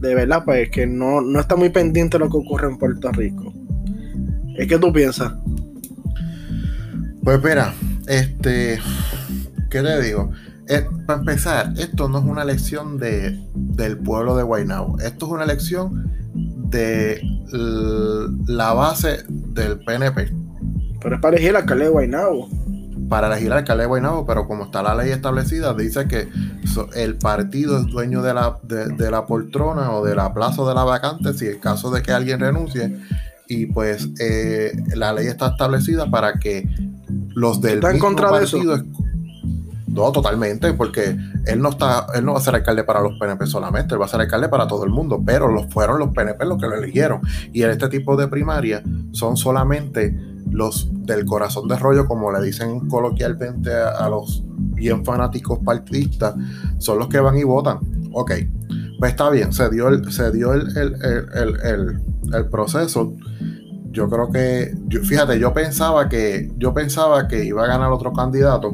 [0.00, 3.10] de verdad, pues que no, no está muy pendiente de lo que ocurre en Puerto
[3.12, 3.52] Rico.
[4.56, 5.32] ¿Es que tú piensas?
[7.22, 7.72] Pues mira,
[8.08, 8.78] este,
[9.70, 10.30] ¿qué te digo?
[10.68, 15.32] Eh, para empezar, esto no es una elección de, del pueblo de Guaynabo, esto es
[15.32, 16.10] una elección
[16.70, 17.20] de
[18.46, 20.32] la base del PNP.
[21.00, 22.48] Pero es para elegir alcalde de Guaynabo
[23.12, 26.30] para elegir al alcalde de Guaynabo, pero como está la ley establecida, dice que
[26.94, 30.82] el partido es dueño de la, de, la poltrona o de la plaza de la
[30.82, 32.96] vacante si el caso de que alguien renuncie.
[33.48, 36.66] Y pues eh, la ley está establecida para que
[37.34, 38.78] los del mismo partido...
[38.78, 38.84] De
[39.88, 43.46] no, totalmente, porque él no está, él no va a ser alcalde para los PNP
[43.46, 46.46] solamente, él va a ser alcalde para todo el mundo, pero los fueron los PNP
[46.46, 47.20] los que lo eligieron.
[47.52, 50.16] Y en este tipo de primaria son solamente
[50.50, 56.34] los del corazón de rollo, como le dicen coloquialmente a, los bien fanáticos partidistas
[56.78, 57.78] son los que van y votan.
[58.12, 58.32] Ok,
[58.98, 62.00] pues está bien, se dio el, se dio el,
[62.32, 63.14] el, proceso.
[63.90, 68.72] Yo creo que, fíjate, yo pensaba que, yo pensaba que iba a ganar otro candidato.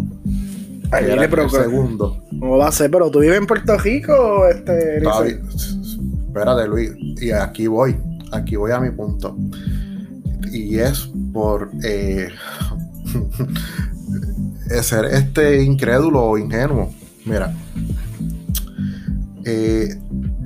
[0.91, 2.23] Ahí era el segundo.
[2.31, 2.91] ¿Cómo va a ser?
[2.91, 4.99] Pero tú vives en Puerto Rico, este.
[4.99, 7.97] Espérate, Luis, y aquí voy,
[8.33, 9.37] aquí voy a mi punto.
[10.53, 12.29] Y es por eh,
[14.83, 16.93] ser este incrédulo o ingenuo.
[17.25, 17.55] Mira,
[19.45, 19.99] eh,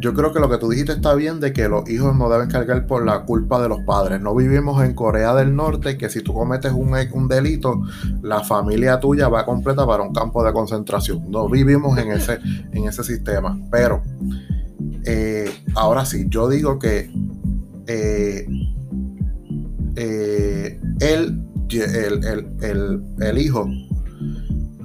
[0.02, 2.48] yo creo que lo que tú dijiste está bien de que los hijos no deben
[2.48, 4.20] cargar por la culpa de los padres.
[4.20, 7.82] No vivimos en Corea del Norte que si tú cometes un, un delito,
[8.20, 11.30] la familia tuya va completa para un campo de concentración.
[11.30, 12.38] No vivimos en ese,
[12.72, 13.56] en ese sistema.
[13.70, 14.02] Pero
[15.04, 17.10] eh, ahora sí, yo digo que
[17.86, 18.46] eh,
[19.96, 23.68] eh, él, el, hijo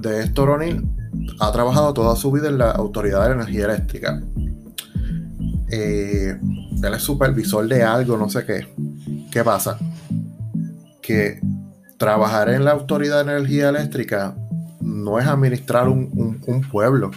[0.00, 0.88] de Storonil
[1.40, 4.22] ha trabajado toda su vida en la Autoridad de Energía Eléctrica.
[5.70, 8.66] él es supervisor de algo, no sé qué.
[9.30, 9.78] ¿Qué pasa?
[11.02, 11.40] Que
[11.98, 14.36] trabajar en la Autoridad de Energía Eléctrica
[14.80, 17.10] no es administrar un pueblo.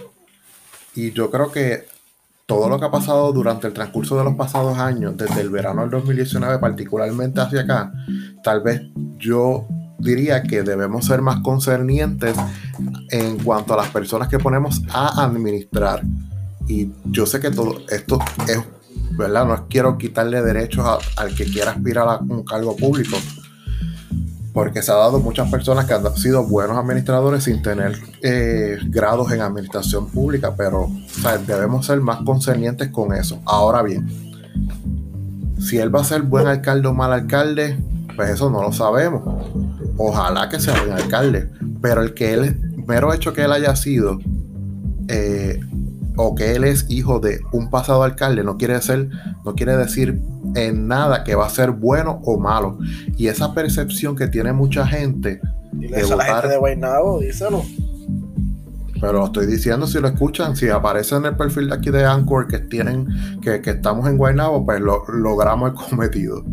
[0.95, 1.85] Y yo creo que
[2.51, 5.83] todo lo que ha pasado durante el transcurso de los pasados años, desde el verano
[5.83, 7.93] del 2019 particularmente hacia acá,
[8.43, 8.81] tal vez
[9.17, 9.65] yo
[9.97, 12.35] diría que debemos ser más concernientes
[13.09, 16.01] en cuanto a las personas que ponemos a administrar.
[16.67, 18.59] Y yo sé que todo esto es,
[19.11, 19.45] ¿verdad?
[19.45, 20.85] No quiero quitarle derechos
[21.15, 23.15] al que quiera aspirar a un cargo público,
[24.53, 29.31] porque se ha dado muchas personas que han sido buenos administradores sin tener eh, grados
[29.31, 30.89] en administración pública, pero
[31.47, 33.39] debemos ser más concernientes con eso.
[33.45, 34.07] Ahora bien,
[35.59, 37.77] si él va a ser buen alcalde o mal alcalde,
[38.15, 39.21] pues eso no lo sabemos.
[39.97, 41.49] Ojalá que sea buen alcalde,
[41.81, 44.19] pero el que él, mero hecho que él haya sido
[45.07, 45.59] eh,
[46.15, 49.09] o que él es hijo de un pasado alcalde no quiere ser,
[49.45, 50.21] no quiere decir
[50.55, 52.77] en nada que va a ser bueno o malo.
[53.17, 57.63] Y esa percepción que tiene mucha gente de a la gente de Guaynabo, díselo.
[58.99, 62.05] Pero lo estoy diciendo si lo escuchan, si aparece en el perfil de aquí de
[62.05, 63.07] Anchor que tienen,
[63.41, 66.43] que, estamos en Guaynabo, pues lo, logramos el cometido.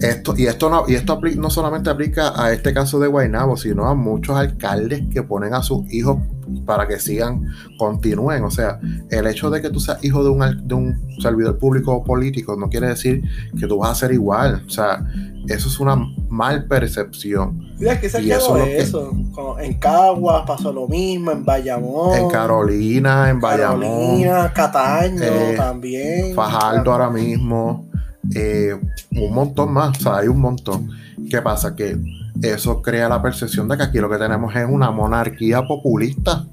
[0.00, 3.86] Esto, y esto no, y esto no solamente aplica a este caso de Guaynabo, sino
[3.86, 6.18] a muchos alcaldes que ponen a sus hijos
[6.64, 7.46] para que sigan,
[7.78, 8.44] continúen.
[8.44, 8.78] O sea,
[9.10, 12.56] el hecho de que tú seas hijo de un, de un servidor público o político
[12.56, 13.22] no quiere decir
[13.58, 14.62] que tú vas a ser igual.
[14.66, 15.04] O sea,
[15.48, 15.96] eso es una
[16.28, 17.74] mal percepción.
[18.00, 19.12] que se y eso, eso.
[19.60, 22.16] En Caguas pasó lo mismo, en Bayamón.
[22.16, 23.80] En Carolina, en Bayamón.
[23.80, 26.34] Carolina, Cataño eh, también.
[26.34, 27.91] Fajardo ahora mismo.
[28.34, 28.78] Eh,
[29.10, 30.90] un montón más, o sea, hay un montón.
[31.28, 31.74] ¿Qué pasa?
[31.74, 31.98] Que
[32.42, 36.46] eso crea la percepción de que aquí lo que tenemos es una monarquía populista.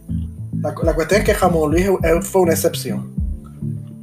[0.62, 1.88] La, cuestión es que Jamón Luis
[2.24, 3.14] fue una excepción.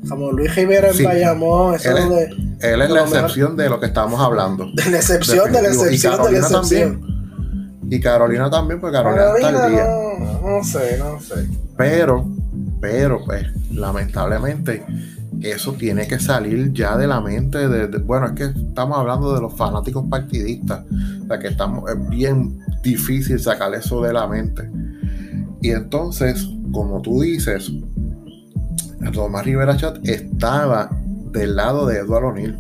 [0.09, 3.81] Jamón Luis Rivera en Bayamón, eso él es, de, él es la excepción de lo
[3.81, 4.71] que estamos hablando.
[4.73, 7.01] De la excepción, de, la excepción, de la excepción.
[7.01, 7.17] También.
[7.91, 9.85] Y Carolina también, pues Carolina, está al día.
[9.85, 11.49] No, no sé, no sé.
[11.77, 12.27] Pero,
[12.81, 14.85] pero, pues, lamentablemente,
[15.43, 19.41] eso tiene que salir ya de la mente de, bueno es que estamos hablando de
[19.41, 20.85] los fanáticos partidistas
[21.23, 24.71] o sea que estamos es bien difícil sacar eso de la mente
[25.61, 27.71] y entonces como tú dices
[29.13, 30.91] Tomás Rivera Chat estaba
[31.33, 32.59] del lado de Eduardo O'Neill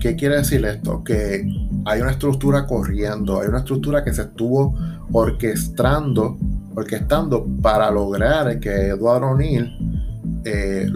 [0.00, 1.02] ¿qué quiere decir esto?
[1.02, 1.46] que
[1.84, 4.74] hay una estructura corriendo hay una estructura que se estuvo
[5.12, 6.38] orquestando
[6.74, 10.03] orquestando para lograr que Eduardo O'Neill
[10.44, 10.90] eh,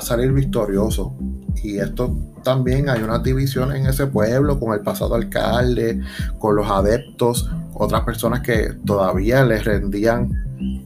[0.00, 1.14] salir victorioso.
[1.62, 6.00] Y esto también hay una división en ese pueblo con el pasado alcalde,
[6.38, 10.30] con los adeptos, otras personas que todavía le rendían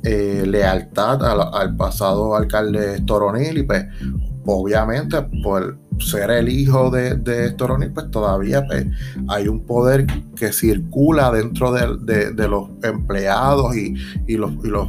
[0.03, 3.85] eh, lealtad al, pasado alcalde Toronil y pues
[4.47, 8.87] obviamente por ser el hijo de, de Toronil pues todavía pues,
[9.29, 13.95] hay un poder que circula dentro de, los empleados y,
[14.37, 14.89] los, los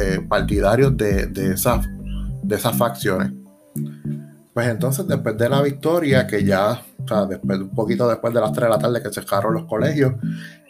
[0.00, 1.80] eh, partidarios de, de esa
[2.48, 3.32] de esas facciones.
[4.54, 8.40] Pues entonces, después de la victoria, que ya, o sea, después, un poquito después de
[8.40, 10.14] las 3 de la tarde que se cerraron los colegios,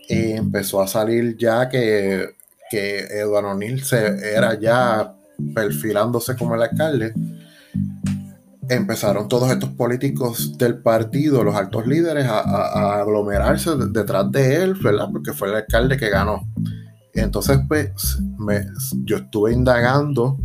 [0.09, 2.35] eh, empezó a salir ya que,
[2.71, 5.15] que Eduardo O'Neill se, era ya
[5.55, 7.15] perfilándose como el alcalde.
[8.69, 15.09] Empezaron todos estos políticos del partido, los altos líderes, a, aglomerarse detrás de él, ¿verdad?
[15.11, 16.47] Porque fue el alcalde que ganó.
[17.15, 18.67] Entonces, pues, me,
[19.05, 20.37] yo estuve indagando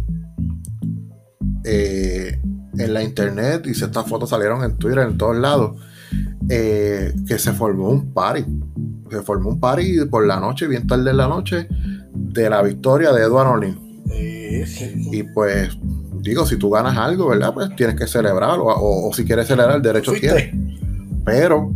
[1.64, 2.40] eh,
[2.78, 5.80] en la internet y si estas fotos salieron en Twitter, en todos lados,
[6.50, 8.46] eh, que se formó un party.
[9.10, 11.68] Se formó un party por la noche, bien tarde en la noche,
[12.14, 13.78] de la victoria de Edward O'Neill.
[15.12, 15.78] Y pues,
[16.22, 17.54] digo, si tú ganas algo, ¿verdad?
[17.54, 18.66] Pues tienes que celebrarlo.
[18.66, 20.52] O, si quieres celebrar, el derecho tiene.
[21.26, 21.72] Pero.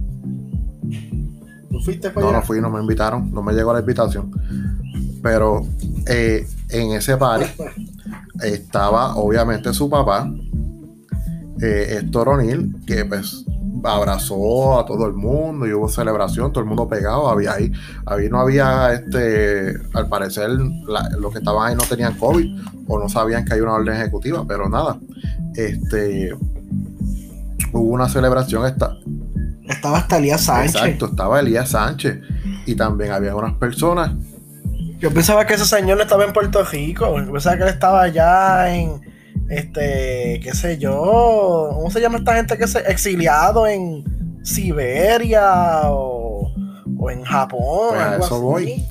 [1.69, 3.31] ¿Tú fuiste No, no fui, no me invitaron.
[3.31, 4.31] No me llegó la invitación.
[5.21, 5.65] Pero
[6.07, 7.45] eh, en ese party
[8.43, 10.31] estaba obviamente su papá,
[11.61, 13.45] eh, Héctor O'Neill, que pues
[13.83, 17.71] abrazó a todo el mundo y hubo celebración, todo el mundo pegado, había ahí,
[18.05, 23.09] ahí no había este, al parecer los que estaban ahí no tenían COVID o no
[23.09, 24.97] sabían que hay una orden ejecutiva, pero nada,
[25.55, 26.33] este,
[27.71, 28.97] hubo una celebración, esta,
[29.67, 30.75] estaba hasta Elías Sánchez.
[30.75, 32.19] Exacto, estaba Elías Sánchez
[32.65, 34.11] y también había unas personas.
[34.99, 38.75] Yo pensaba que ese señor estaba en Puerto Rico, yo pensaba que él estaba allá
[38.75, 39.01] en
[39.47, 44.03] este, qué sé yo, ¿cómo se llama esta gente que se exiliado en
[44.43, 46.51] Siberia o,
[47.11, 47.89] en Japón?
[47.91, 48.83] Pues a eso voy.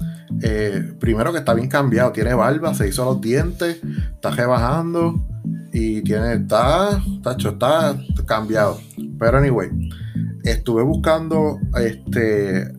[0.43, 3.81] Eh, primero que está bien cambiado, tiene barba, se hizo los dientes,
[4.15, 5.21] está rebajando
[5.73, 8.79] y tiene, está, está, está cambiado.
[9.19, 9.71] Pero anyway,
[10.45, 12.73] estuve buscando este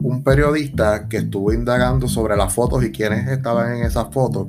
[0.00, 4.48] un periodista que estuvo indagando sobre las fotos y quiénes estaban en esas fotos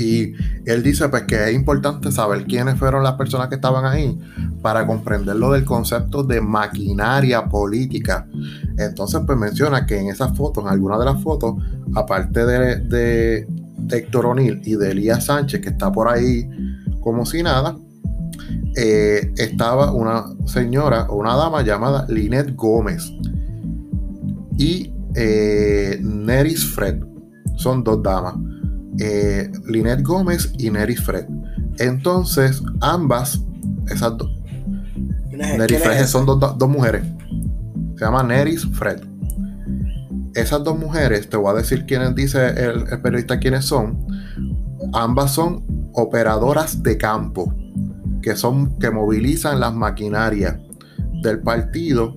[0.00, 4.18] y él dice pues que es importante saber quiénes fueron las personas que estaban ahí
[4.62, 8.26] para comprender lo del concepto de maquinaria política.
[8.78, 11.56] Entonces pues menciona que en esas fotos, en algunas de las fotos,
[11.94, 13.48] aparte de, de,
[13.90, 16.48] Héctor O'Neill y de Elías Sánchez, que está por ahí
[17.00, 17.76] como si nada,
[18.76, 23.10] eh, estaba una señora o una dama llamada Lynette Gómez
[24.60, 27.02] y eh, Neris Fred.
[27.56, 28.34] Son dos damas
[28.98, 31.26] eh, Lynette Gómez y Neris Fred.
[31.78, 33.40] Entonces, ambas,
[33.88, 34.30] esas dos,
[35.30, 37.02] Neris Fred son dos, mujeres.
[37.96, 39.00] Se llama Neris Fred.
[40.34, 44.06] Esas dos mujeres, te voy a decir quiénes dice el, el periodista quiénes son.
[44.92, 47.54] Ambas son operadoras de campo,
[48.20, 50.58] que son que movilizan las maquinarias
[51.22, 52.14] del partido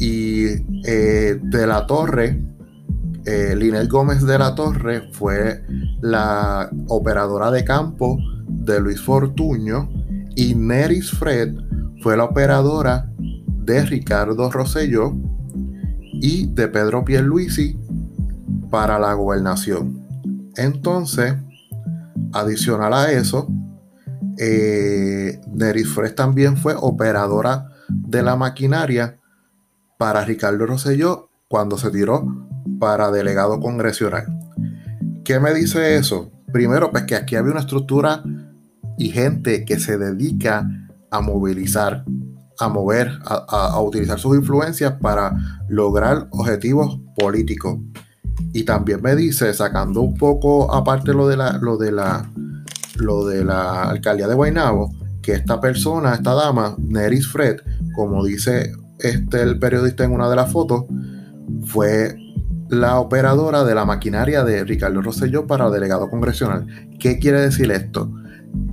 [0.00, 0.46] y
[0.84, 2.50] eh, de la torre
[3.26, 5.62] eh, Linel Gómez de la Torre fue
[6.00, 9.90] la operadora de campo de Luis Fortuño
[10.34, 11.54] y Neris Fred
[12.02, 15.14] fue la operadora de Ricardo Rosselló
[16.14, 17.78] y de Pedro Pierluisi
[18.70, 20.02] para la gobernación.
[20.56, 21.34] Entonces,
[22.32, 23.48] adicional a eso,
[24.38, 29.19] eh, Neris Fred también fue operadora de la maquinaria
[30.00, 32.24] para Ricardo Rosselló cuando se tiró
[32.78, 34.24] para delegado congresional.
[35.24, 36.32] ¿Qué me dice eso?
[36.54, 38.22] Primero, pues que aquí había una estructura
[38.96, 40.66] y gente que se dedica
[41.10, 42.06] a movilizar,
[42.58, 45.36] a mover, a, utilizar sus influencias para
[45.68, 47.76] lograr objetivos políticos.
[48.54, 52.26] Y también me dice, sacando un poco aparte lo de la, lo de la,
[52.96, 57.58] lo de la alcaldía de Guaynabo, que esta persona, esta dama, Neris Fred,
[57.94, 60.84] como dice este el periodista en una de las fotos,
[61.64, 62.16] fue
[62.68, 66.66] la operadora de la maquinaria de Ricardo Rosselló para delegado congresional.
[66.98, 68.12] ¿Qué quiere decir esto?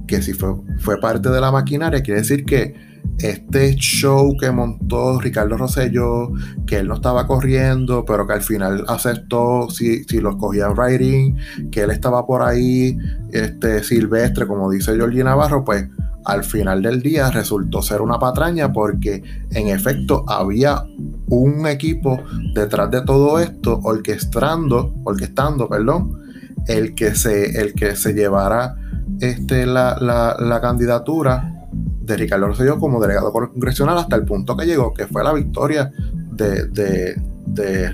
[0.07, 2.75] Que si fue, fue parte de la maquinaria, quiere decir que
[3.19, 6.31] este show que montó Ricardo Rosselló,
[6.67, 11.35] que él no estaba corriendo, pero que al final aceptó si, si lo escogían writing,
[11.71, 12.97] que él estaba por ahí,
[13.31, 15.87] este silvestre, como dice Georgina Navarro, pues
[16.27, 20.83] al final del día resultó ser una patraña porque en efecto había
[21.29, 22.21] un equipo
[22.53, 26.19] detrás de todo esto orquestando, orquestando, perdón,
[26.67, 28.75] el que se, el que se llevara
[29.21, 35.07] este, la, candidatura de Ricardo Rosselló como delegado congresional hasta el punto que llegó, que
[35.07, 35.89] fue la victoria
[36.33, 37.15] de,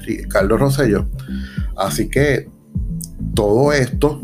[0.06, 1.08] Ricardo Rosselló.
[1.78, 2.50] Así que
[3.36, 4.20] todo esto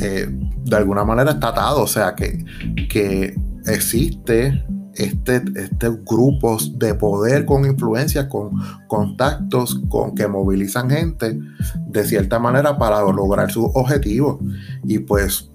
[0.00, 0.28] eh,
[0.66, 2.44] de alguna manera está atado, o sea que,
[2.88, 3.34] que
[3.66, 4.64] existe
[4.94, 8.52] este, este grupos de poder con influencia, con
[8.88, 11.38] contactos, con que movilizan gente
[11.86, 14.38] de cierta manera para lograr sus objetivos.
[14.84, 15.50] Y pues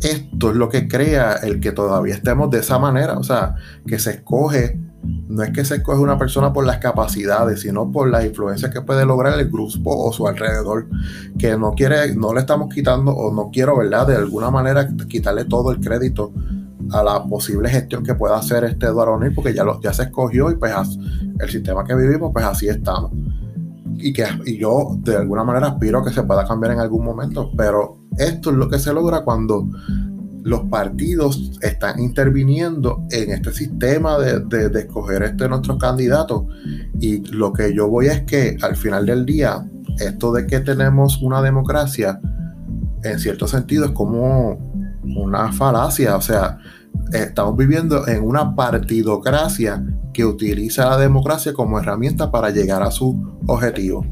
[0.00, 3.56] esto es lo que crea el que todavía estemos de esa manera, o sea,
[3.86, 4.78] que se escoge
[5.28, 8.82] no es que se escoge una persona por las capacidades, sino por las influencias que
[8.82, 10.88] puede lograr el grupo o su alrededor,
[11.38, 14.06] que no quiere, no le estamos quitando o no quiero, ¿verdad?
[14.06, 16.32] De alguna manera quitarle todo el crédito
[16.92, 20.72] a la posible gestión que pueda hacer este Eduardo porque ya se escogió y pues
[21.38, 23.10] el sistema que vivimos, pues así estamos.
[23.96, 27.04] Y, que, y yo de alguna manera aspiro a que se pueda cambiar en algún
[27.04, 29.68] momento, pero esto es lo que se logra cuando
[30.44, 36.44] los partidos están interviniendo en este sistema de, de, escoger este nuestros candidatos.
[37.00, 39.66] Y lo que yo voy es que al final del día,
[39.98, 42.20] esto de que tenemos una democracia,
[43.02, 44.58] en cierto sentido, es como
[45.02, 46.14] una falacia.
[46.14, 46.58] O sea,
[47.10, 49.82] estamos viviendo en una partidocracia
[50.12, 54.04] que utiliza la democracia como herramienta para llegar a su objetivo.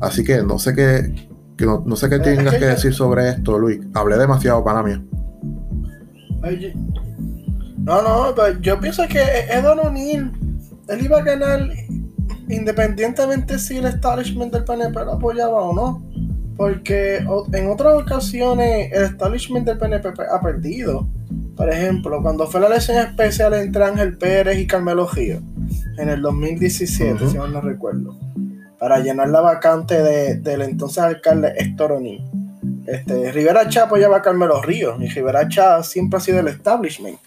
[0.00, 1.28] Así que no sé qué,
[1.66, 3.80] no, sé qué tengas que decir sobre esto, Luis.
[3.92, 4.92] Hablé demasiado para mí.
[7.78, 9.20] No, no, pero yo pienso que
[9.50, 10.30] Edward O'Neill,
[10.88, 11.70] él iba a ganar
[12.48, 16.02] independientemente si el establishment del PNP lo apoyaba o no.
[16.56, 21.06] Porque en otras ocasiones el establishment del PNP ha perdido.
[21.56, 25.40] Por ejemplo, cuando fue la elección especial entre Ángel Pérez y Carmelo Gio
[25.98, 28.16] en el 2017, si no, no recuerdo,
[28.78, 32.22] para llenar la vacante de, del entonces alcalde Héctor O'Neill.
[32.88, 37.18] Este, Rivera Chá apoyaba a Carmelo Ríos y Rivera Chá siempre ha sido el establishment.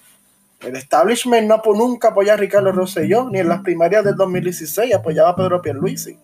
[0.59, 5.30] El establishment no nunca apoyaba a Ricardo Rosselló, ni en las primarias del 2016 apoyaba
[5.30, 6.18] a Pedro Pierluisi.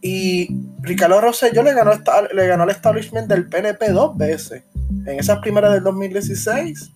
[0.00, 0.48] Y
[0.80, 1.90] Ricardo Rosselló le ganó,
[2.32, 4.62] le ganó al establishment del PNP dos veces,
[5.04, 6.92] en esas primarias del 2016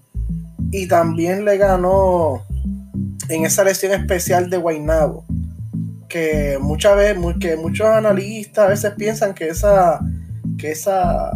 [0.71, 2.45] y también le ganó
[3.29, 5.25] en esa elección especial de Guaynabo.
[6.09, 10.01] Que muchas veces, que muchos analistas a veces piensan que esa,
[10.59, 11.31] que esa,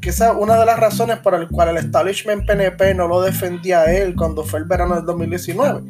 [0.00, 3.80] que esa una de las razones por las cuales el establishment PNP no lo defendía
[3.80, 5.82] a él cuando fue el verano del 2019,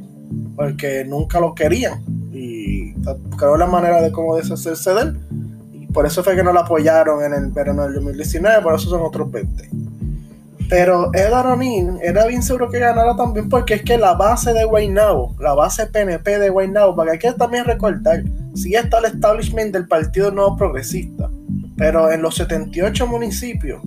[0.56, 2.02] porque nunca lo querían
[2.32, 5.20] y buscaron la manera de cómo deshacerse de él.
[5.72, 8.88] Y por eso fue que no lo apoyaron en el verano del 2019, por eso
[8.88, 9.70] son otros 20.
[10.68, 14.64] Pero Edward O'Neill era bien seguro que ganara también porque es que la base de
[14.64, 18.22] Guaynabo, la base PNP de Guaynabo, para que hay que también recordar,
[18.54, 21.30] sí está el establishment del Partido Nuevo Progresista,
[21.76, 23.82] pero en los 78 municipios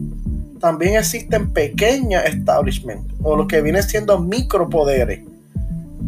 [0.60, 5.22] también existen pequeños establishments, o lo que viene siendo micropoderes,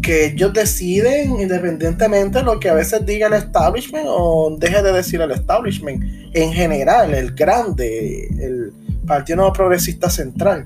[0.02, 4.92] que ellos deciden independientemente de lo que a veces diga el establishment o deje de
[4.92, 6.04] decir el establishment.
[6.34, 8.72] En general, el grande, el
[9.06, 10.64] Partido Nuevo Progresista Central.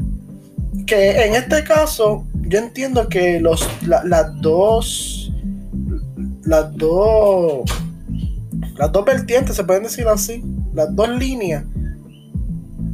[0.86, 5.32] Que en este caso, yo entiendo que los, las dos.
[6.44, 7.62] Las dos.
[8.76, 10.44] Las dos vertientes, se pueden decir así.
[10.74, 11.64] Las dos líneas.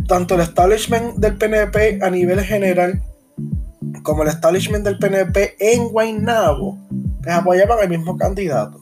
[0.07, 3.01] Tanto el establishment del PNP a nivel general.
[4.03, 6.77] Como el establishment del PNP en Guaynabo.
[7.23, 8.77] Pues apoyaban al mismo candidato.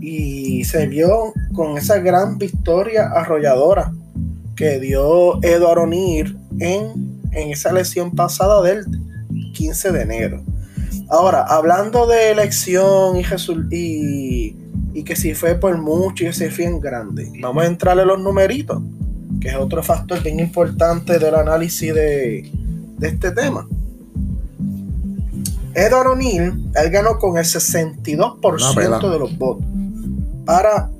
[0.00, 3.92] Y se vio con esa gran victoria arrolladora
[4.56, 8.84] que dio Eduardo O'Neill en, en esa elección pasada del
[9.54, 10.42] 15 de enero.
[11.10, 13.22] Ahora, hablando de elección y,
[13.70, 14.56] y,
[14.94, 18.04] y que si fue por mucho y que si fue en grande, vamos a entrarle
[18.04, 18.82] los numeritos,
[19.40, 22.50] que es otro factor bien importante del análisis de,
[22.98, 23.66] de este tema.
[25.74, 29.64] Edward O'Neill, él ganó con el 62% de los votos.
[30.44, 30.90] Para,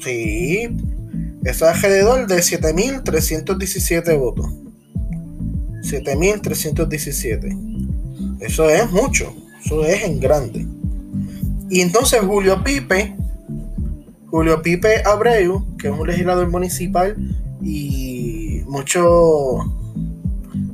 [0.00, 0.68] sí,
[1.44, 4.46] eso es alrededor de 7.317 votos.
[5.82, 8.38] 7.317.
[8.40, 9.32] Eso es mucho.
[9.64, 10.66] Eso es en grande.
[11.70, 13.14] Y entonces Julio Pipe,
[14.26, 17.16] Julio Pipe Abreu, que es un legislador municipal
[17.62, 19.58] y mucho,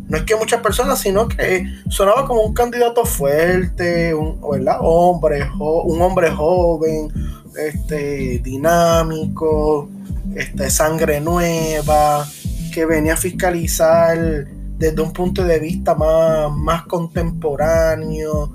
[0.08, 4.38] no es que muchas personas, sino que sonaba como un candidato fuerte, un
[4.80, 7.08] hombre, un hombre joven,
[7.56, 9.88] este, dinámico,
[10.34, 12.26] este, sangre nueva,
[12.72, 14.46] que venía a fiscalizar
[14.78, 18.52] desde un punto de vista más, más contemporáneo,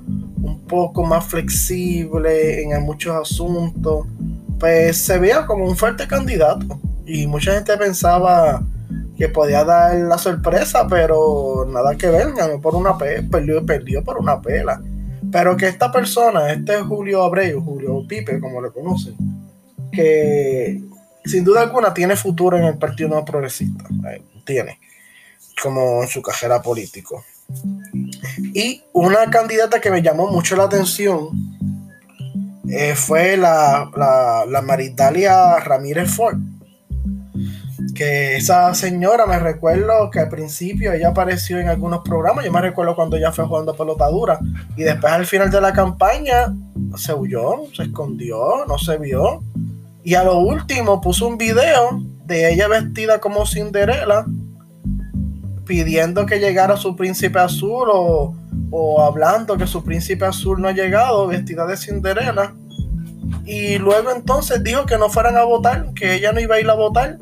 [0.49, 4.07] un poco más flexible en muchos asuntos,
[4.59, 6.79] pues se veía como un fuerte candidato.
[7.05, 8.61] Y mucha gente pensaba
[9.17, 14.17] que podía dar la sorpresa, pero nada que ver, ganó por una perdió, perdió por
[14.17, 14.81] una pela.
[15.31, 19.15] Pero que esta persona, este Julio Abreu, Julio Pipe, como le conocen,
[19.91, 20.81] que
[21.25, 23.85] sin duda alguna tiene futuro en el Partido No Progresista.
[24.09, 24.79] Eh, tiene,
[25.61, 27.23] como en su cajera político.
[28.59, 31.29] Y una candidata que me llamó mucho la atención
[32.67, 33.89] eh, fue la,
[34.49, 36.37] la, Maritalia Ramírez Ford.
[37.95, 42.43] Que esa señora me recuerdo que al principio ella apareció en algunos programas.
[42.43, 44.37] Yo me recuerdo cuando ella fue jugando pelotadura.
[44.75, 46.53] Y después al final de la campaña
[46.97, 49.41] se huyó, se escondió, no se vio.
[50.03, 54.25] Y a lo último puso un video de ella vestida como Cinderella,
[55.65, 57.87] pidiendo que llegara su príncipe azul
[58.71, 62.53] o hablando que su príncipe azul no ha llegado, vestida de Cinderella.
[63.45, 66.69] Y luego entonces dijo que no fueran a votar, que ella no iba a ir
[66.69, 67.17] a votar,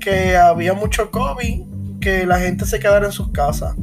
[0.00, 3.74] que había mucho COVID, que la gente se quedara en sus casas.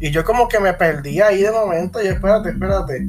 [0.00, 3.06] Y yo como que me perdí ahí de momento y espérate, espérate.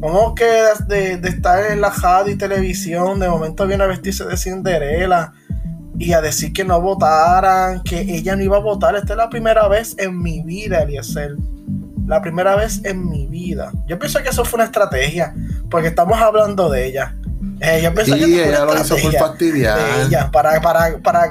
[0.00, 0.44] ¿Cómo que
[0.86, 5.32] de, estar en la radio y televisión, de momento viene a vestirse de Cinderela
[5.98, 8.94] y a decir que no votaran, que ella no iba a votar.
[8.94, 11.36] Esta es la primera vez en mi vida, Eliezer.
[12.08, 13.70] La primera vez en mi vida.
[13.86, 15.34] Yo pienso que eso fue una estrategia,
[15.70, 17.14] porque estamos hablando de ella.
[17.60, 19.78] Eh, yo pienso Sí, que ella fue lo hizo por fastidiar.
[19.78, 21.30] de ella para, para, para,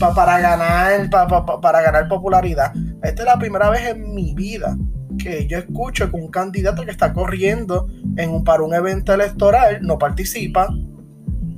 [0.00, 2.72] pa- para ganar pa- pa- pa- para ganar popularidad.
[3.02, 4.76] Esta es la primera vez en mi vida
[5.18, 7.86] que yo escucho que un candidato que está corriendo
[8.16, 10.68] en un, para un evento electoral no participa,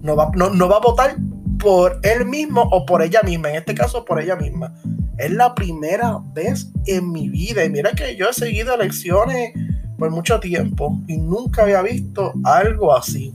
[0.02, 1.16] no va, no, no va a votar
[1.58, 4.74] por él mismo o por ella misma, en este caso por ella misma.
[5.18, 9.52] Es la primera vez en mi vida y mira que yo he seguido elecciones
[9.98, 13.32] por mucho tiempo y nunca había visto algo así.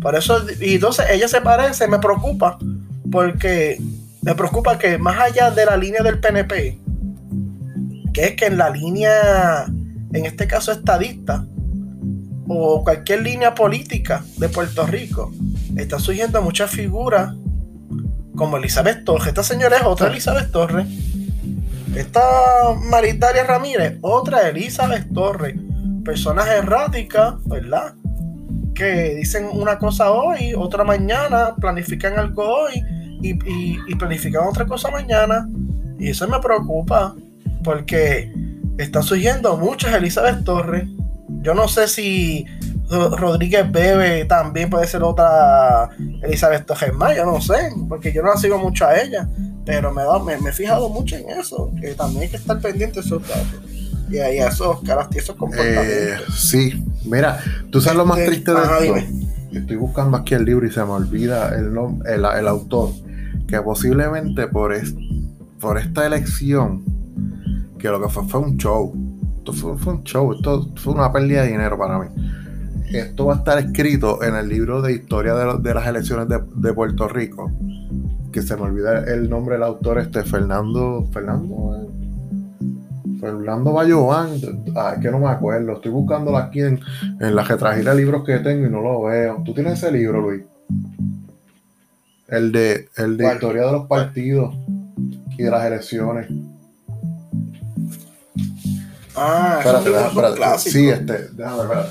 [0.00, 2.58] Por eso, y entonces ella se parece, me preocupa,
[3.10, 3.80] porque
[4.22, 6.78] me preocupa que más allá de la línea del PNP,
[8.12, 9.64] que es que en la línea,
[10.12, 11.46] en este caso estadista,
[12.46, 15.32] o cualquier línea política de Puerto Rico,
[15.76, 17.34] están surgiendo muchas figuras
[18.36, 19.28] como Elizabeth Torres.
[19.28, 20.86] Esta señora es otra Elizabeth Torres.
[21.94, 22.20] Esta
[22.90, 25.54] Maritaria Ramírez, otra Elizabeth Torres.
[26.04, 27.94] Personas erráticas, ¿verdad?
[28.74, 32.82] Que dicen una cosa hoy, otra mañana, planifican algo hoy
[33.22, 35.48] y, y- y planifican otra cosa mañana.
[35.98, 37.14] Y eso me preocupa
[37.62, 38.32] porque
[38.78, 40.84] están surgiendo muchas Elizabeth Torres.
[41.42, 42.44] Yo no sé si
[43.16, 45.88] Rodríguez Bebe también puede ser otra
[46.22, 47.54] Elizabeth Torres más, yo no sé,
[47.88, 49.28] porque yo no la sigo mucho a ella,
[49.64, 52.58] pero me, da- me, me he fijado mucho en eso, que también hay que estar
[52.60, 53.46] pendiente de esos datos
[54.10, 56.34] y a, y a esos caras y esos Eh, comportamientos.
[56.38, 57.40] sí, mira,
[57.70, 58.94] tú sabes lo más triste de ajá, esto.
[58.94, 59.24] dime.
[59.52, 61.72] Estoy buscando aquí el libro y se me olvida el,
[62.06, 62.90] el, el autor.
[63.46, 64.94] Que posiblemente por, es-
[65.60, 66.82] por esta elección,
[67.78, 68.92] que lo que fue fue un show.
[69.38, 72.06] Esto fue, fue un show, esto fue una pérdida de dinero para mí.
[72.92, 76.38] Esto va a estar escrito en el libro de historia de, de las elecciones de,
[76.54, 77.50] de Puerto Rico.
[78.32, 81.06] Que se me olvida el nombre del autor, este Fernando.
[81.12, 81.76] Fernando.
[81.76, 81.90] eh,
[83.20, 84.30] Fernando Bayován,
[84.76, 86.78] ah, que no me acuerdo, estoy buscándolo aquí en,
[87.20, 89.42] en la retragila de libros que tengo y no lo veo.
[89.44, 90.42] ¿Tú tienes ese libro, Luis?
[92.28, 93.34] El de, el de ¿Cuál?
[93.36, 94.54] historia de los partidos
[95.38, 96.26] y de las elecciones.
[99.16, 100.36] Ah, es un Espérate, déjame- espérate.
[100.36, 100.72] clásico.
[100.72, 101.90] Sí, este, déjame, espérate.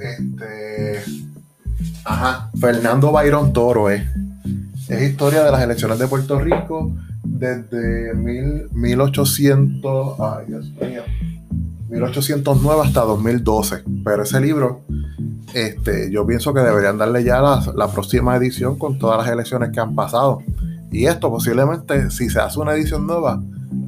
[0.00, 1.02] Este.
[2.04, 2.50] Ajá.
[2.58, 4.08] Fernando Byron Toro, eh.
[4.88, 6.92] Es historia de las elecciones de Puerto Rico
[7.22, 10.20] desde mil, 1800.
[10.20, 11.02] Ay, Dios mío.
[11.90, 13.84] 1809 hasta 2012.
[14.04, 14.82] Pero ese libro,
[15.54, 19.70] este, yo pienso que deberían darle ya la, la próxima edición con todas las elecciones
[19.70, 20.42] que han pasado.
[20.90, 23.40] Y esto posiblemente, si se hace una edición nueva,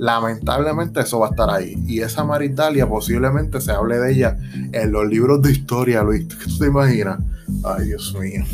[0.02, 1.80] lamentablemente eso va a estar ahí.
[1.86, 4.36] Y esa Maritalia posiblemente se hable de ella
[4.72, 6.26] en los libros de historia, Luis.
[6.26, 7.20] ¿Qué tú te imaginas?
[7.62, 8.44] Ay, Dios mío.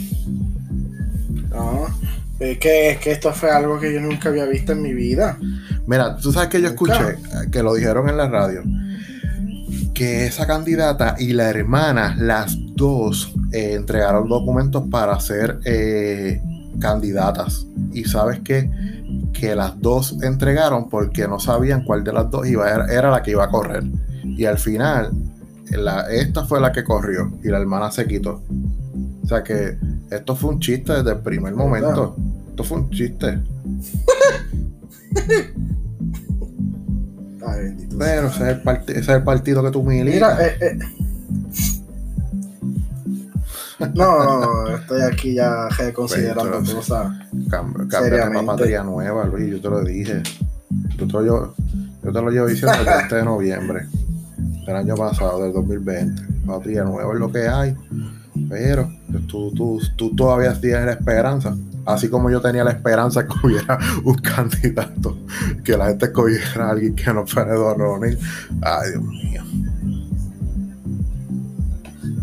[1.49, 1.87] No,
[2.39, 5.39] es que, es que esto fue algo que yo nunca había visto en mi vida.
[5.87, 7.15] Mira, tú sabes que yo Nunca.
[7.15, 8.63] escuché, que lo dijeron en la radio,
[9.95, 16.43] que esa candidata y la hermana, las dos, eh, entregaron documentos para ser eh,
[16.79, 17.65] candidatas.
[17.95, 18.71] Y sabes qué?
[19.39, 23.23] Que las dos entregaron porque no sabían cuál de las dos iba, era, era la
[23.23, 23.85] que iba a correr.
[24.25, 25.13] Y al final,
[25.71, 28.43] la- esta fue la que corrió y la hermana se quitó.
[29.23, 29.77] O sea que
[30.11, 32.17] esto fue un chiste desde el primer momento.
[32.51, 33.39] Esto fue un chiste.
[37.47, 40.37] Ay, bendito Pero ese es el, ese es el partido que tú militas.
[40.39, 40.79] Mira, eh, eh.
[43.95, 47.13] No, no, estoy aquí ya reconsiderando Pero, cosas.
[47.89, 49.51] Cámbiate para patria nueva, Luis.
[49.51, 50.23] Yo te lo dije.
[50.97, 51.55] Yo te lo, llevo-
[52.03, 53.87] yo te lo llevo diciendo desde 20 de noviembre
[54.67, 56.23] del año pasado, del 2020.
[56.47, 57.77] Patria nueva es lo que hay.
[58.49, 58.89] Pero
[59.29, 61.57] tú, tú, tú todavía tienes la esperanza.
[61.87, 65.17] Así como yo tenía la esperanza que hubiera un candidato,
[65.65, 68.19] que la gente escogiera a alguien que no fuera O'Neill.
[68.61, 69.43] Ay, Dios mío.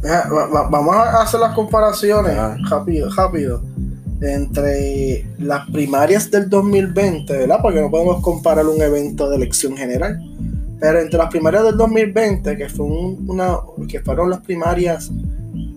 [0.04, 2.36] Va- Vamos a hacer las comparaciones
[2.70, 3.62] rápido, rápido.
[4.22, 7.60] Entre las primarias del 2020, ¿verdad?
[7.62, 10.20] Porque no podemos comparar un evento de elección general.
[10.80, 15.12] Pero entre las primarias del 2020, que, fue un- una, que fueron las primarias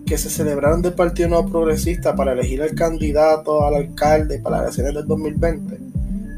[0.05, 4.65] que se celebraron del Partido No Progresista para elegir al candidato al alcalde para las
[4.77, 5.77] elecciones del 2020,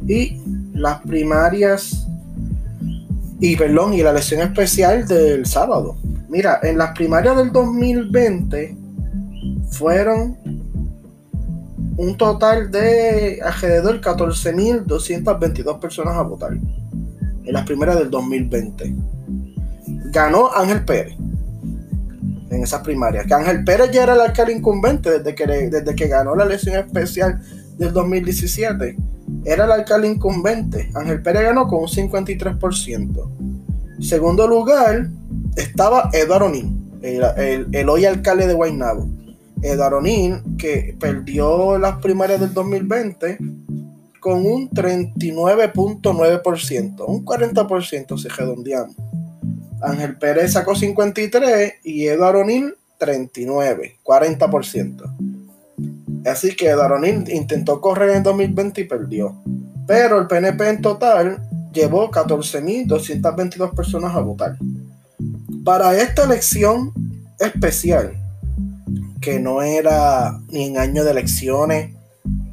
[0.08, 0.38] y
[0.74, 2.06] las primarias,
[3.40, 5.96] y perdón, y la elección especial del sábado.
[6.32, 8.78] Mira, en las primarias del 2020
[9.70, 10.38] fueron
[11.98, 16.54] un total de alrededor de 14.222 personas a votar.
[16.54, 18.96] En las primeras del 2020.
[20.06, 21.18] Ganó Ángel Pérez.
[22.50, 23.26] en esas primarias.
[23.26, 26.78] Que Ángel Pérez ya era el alcalde incumbente desde que, desde que ganó la elección
[26.78, 27.42] especial
[27.78, 28.96] del 2017.
[29.44, 30.90] Era el alcalde incumbente.
[30.96, 33.30] Ángel Pérez ganó con un 53%.
[34.00, 35.10] Segundo lugar
[35.56, 39.08] estaba Eduardo Nin, el, hoy alcalde de Guaynabo.
[39.62, 43.38] Eduardo Nin, que perdió las primarias del 2020
[44.20, 48.95] con un 39.9%, un 40% se redondeamos.
[49.82, 55.41] Ángel Pérez sacó 53 y Eduardo Nin 39, 40%.
[56.26, 59.36] Así que Eduardo Nin intentó correr en 2020 y perdió.
[59.88, 61.41] Pero el PNP en total
[61.74, 64.56] llevó 14.222 personas a votar.
[65.64, 66.91] Para esta elección
[67.39, 68.14] especial,
[69.22, 71.95] que no era ni en año de elecciones,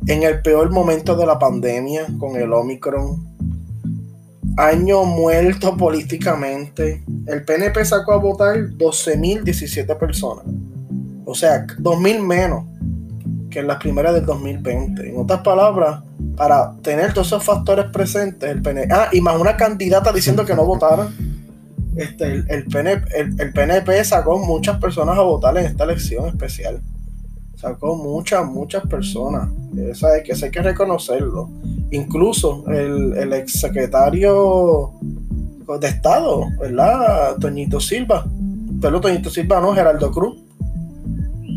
[0.06, 3.26] en el peor momento de la pandemia con el Omicron,
[4.58, 10.44] año muerto políticamente, el PNP sacó a votar 12.017 personas.
[11.24, 12.64] O sea, 2.000 menos
[13.50, 15.08] que en las primeras del 2020.
[15.08, 16.02] En otras palabras,
[16.36, 20.54] para tener todos esos factores presentes, el PNP, ah, y más una candidata diciendo que
[20.54, 21.27] no votaran,
[21.98, 26.80] este, el, el, PNP, el, PNP sacó muchas personas a votar en esta elección especial
[27.58, 29.48] sacó muchas, muchas personas.
[29.76, 31.50] Eso hay que, que reconocerlo.
[31.90, 34.92] Incluso el, el ex secretario
[35.80, 37.36] de Estado, ¿verdad?
[37.38, 38.24] Toñito Silva.
[38.80, 40.38] Pero Toñito Silva no, Geraldo Cruz.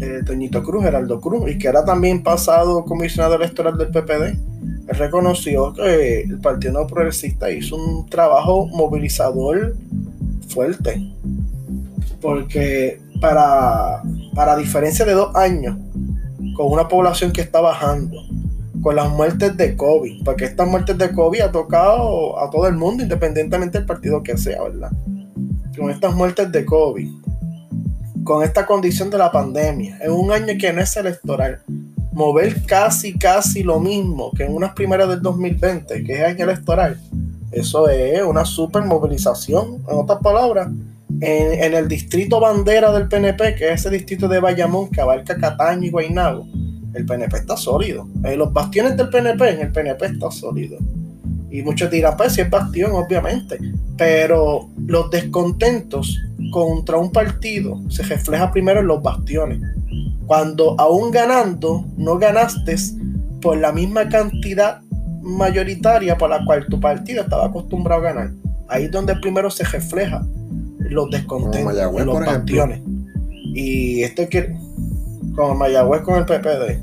[0.01, 4.39] Eh, Toñito Cruz, Geraldo Cruz, y que era también pasado comisionado electoral del PPD.
[4.87, 9.75] Reconoció que el Partido No Progresista hizo un trabajo movilizador
[10.51, 11.01] fuerte.
[12.21, 14.01] Porque para,
[14.35, 15.77] para diferencia de dos años,
[16.55, 18.17] con una población que está bajando,
[18.81, 22.75] con las muertes de COVID, porque estas muertes de COVID ha tocado a todo el
[22.75, 24.91] mundo, independientemente del partido que sea, ¿verdad?
[25.77, 27.09] Con estas muertes de COVID,
[28.23, 31.61] con esta condición de la pandemia, en un año que no es electoral,
[32.11, 36.99] mover casi, casi lo mismo que en unas primeras del 2020, que es año electoral,
[37.51, 40.69] eso es una super movilización, en otras palabras,
[41.19, 45.85] en, el distrito bandera del PNP, que es ese distrito de Bayamón que abarca Cataño
[45.85, 46.47] y Guaynabo,
[46.93, 48.07] el PNP está sólido.
[48.23, 50.77] En los bastiones del PNP, en el PNP está sólido.
[51.49, 53.59] Y muchos dirán, pues si es bastión, obviamente.
[53.97, 56.17] Pero los descontentos
[56.51, 59.61] contra un partido se refleja primero en los bastiones.
[60.25, 62.75] Cuando aún ganando, no ganaste
[63.41, 64.81] por la misma cantidad
[65.22, 68.32] mayoritaria por la cual tu partido estaba acostumbrado a ganar.
[68.67, 70.26] Ahí es donde primero se refleja
[70.80, 72.82] los descontentos, los bastiones.
[73.53, 74.55] Y esto que
[75.36, 76.80] como Mayagüez con el PPD.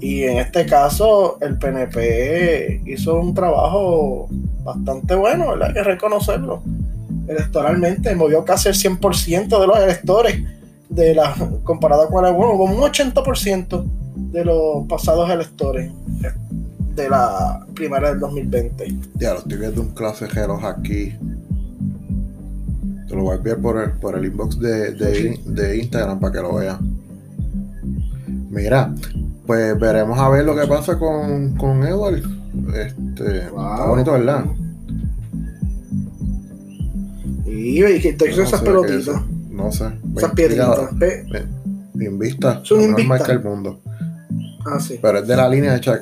[0.00, 4.28] Y en este caso, el PNP hizo un trabajo
[4.62, 5.68] bastante bueno, ¿verdad?
[5.68, 6.62] Hay que reconocerlo.
[7.26, 10.42] Electoralmente movió casi el 100% de los electores
[10.88, 13.84] de la comparado con el bueno, como un 80%
[14.30, 15.92] de los pasados electores
[17.02, 18.98] de la primera del 2020.
[19.14, 21.14] Ya, lo estoy viendo un clasejero aquí
[23.08, 26.40] te lo voy a enviar por el, por el inbox de, de, Instagram para que
[26.40, 26.78] lo veas.
[28.50, 28.94] Mira,
[29.46, 32.22] pues veremos a ver lo que pasa con, con Edward.
[32.74, 34.44] Este, Está bonito, ¿verdad?
[37.46, 39.22] Y, y que te hizo esas pelotitas.
[39.50, 39.86] No sé.
[40.16, 40.90] Esas piedritas.
[41.94, 42.60] Invista.
[42.62, 43.32] Es un invista.
[43.32, 43.80] el mundo.
[44.66, 44.98] Ah, sí.
[45.00, 46.00] Pero es de la línea de Chuck.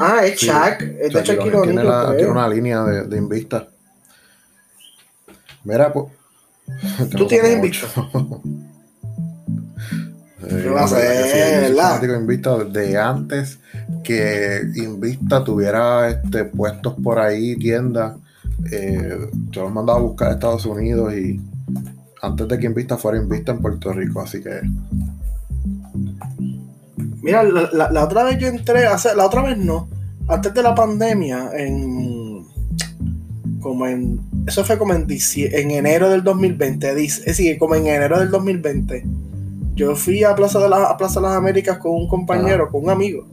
[0.00, 0.80] Ah, es Chuck.
[0.98, 3.68] Es de Chuck Tiene, tiene una línea de, de Invista.
[5.64, 6.06] Mira, pues.
[7.10, 7.86] Tú tienes Invicta.
[10.48, 12.02] ¿Qué va a ser, ¿verdad?
[12.02, 13.58] Invicta desde antes
[14.02, 18.16] que Invista tuviera este, puestos por ahí, tiendas.
[18.70, 21.40] Eh, yo los mandaba a buscar a Estados Unidos y
[22.22, 24.60] antes de que Invista fuera Invista en Puerto Rico, así que.
[27.22, 29.88] Mira, la, la otra vez yo entré, la otra vez no,
[30.28, 32.46] antes de la pandemia, en
[33.60, 38.18] como en eso fue como en, en enero del 2020, es decir, como en enero
[38.18, 39.04] del 2020.
[39.74, 42.90] Yo fui a Plaza de, la, Plaza de las Américas con un compañero, con un
[42.90, 43.26] amigo.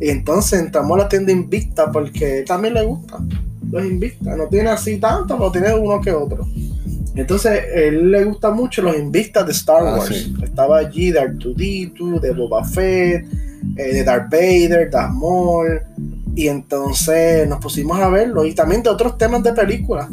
[0.00, 3.18] Y entonces entramos a la tienda Invicta porque también le gusta
[3.70, 4.36] los Invicta.
[4.36, 6.46] No tiene así tanto, pero tiene uno que otro.
[7.16, 10.30] Entonces, él le gusta mucho los Invicta de Star ah, Wars.
[10.42, 13.26] Estaba allí de R2D2, de Boba Fett,
[13.76, 15.80] eh, de Darth Vader, Darth Maul.
[16.34, 18.44] Y entonces nos pusimos a verlo.
[18.44, 20.08] Y también de otros temas de películas.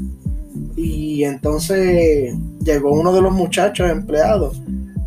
[0.77, 2.33] Y entonces
[2.63, 4.59] llegó uno de los muchachos empleados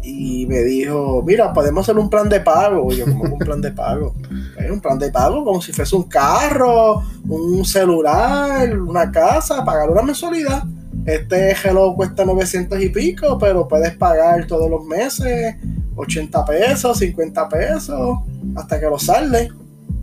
[0.02, 2.92] y me dijo, mira, podemos hacer un plan de pago.
[2.92, 4.14] Y yo, como un plan de pago?
[4.70, 10.02] un plan de pago como si fuese un carro, un celular, una casa, pagar una
[10.02, 10.62] mensualidad.
[11.06, 15.56] Este reloj cuesta 900 y pico, pero puedes pagar todos los meses
[15.96, 18.18] 80 pesos, 50 pesos,
[18.54, 19.48] hasta que lo sale.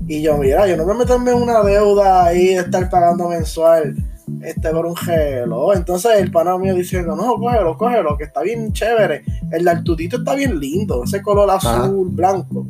[0.08, 3.96] Y yo, mira, yo no me meterme en una deuda ahí de estar pagando mensual
[4.42, 5.74] este por un gelo.
[5.74, 9.24] Entonces el pana mío diciendo, no, cógelo, cógelo, que está bien chévere.
[9.52, 12.66] El Artudito está bien lindo, ese color azul, blanco,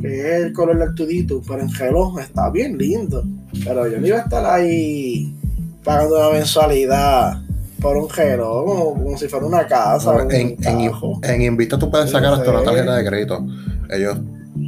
[0.00, 3.24] que es el color del Artudito, pero en gelo está bien lindo.
[3.64, 5.34] Pero yo no iba a estar ahí
[5.82, 7.42] pagando una mensualidad
[7.80, 10.14] por un gelo, como, si fuera una casa.
[10.30, 10.90] en, en,
[11.22, 13.46] en, Invista tú puedes sacar hasta una tarjeta de crédito.
[13.90, 14.18] Ellos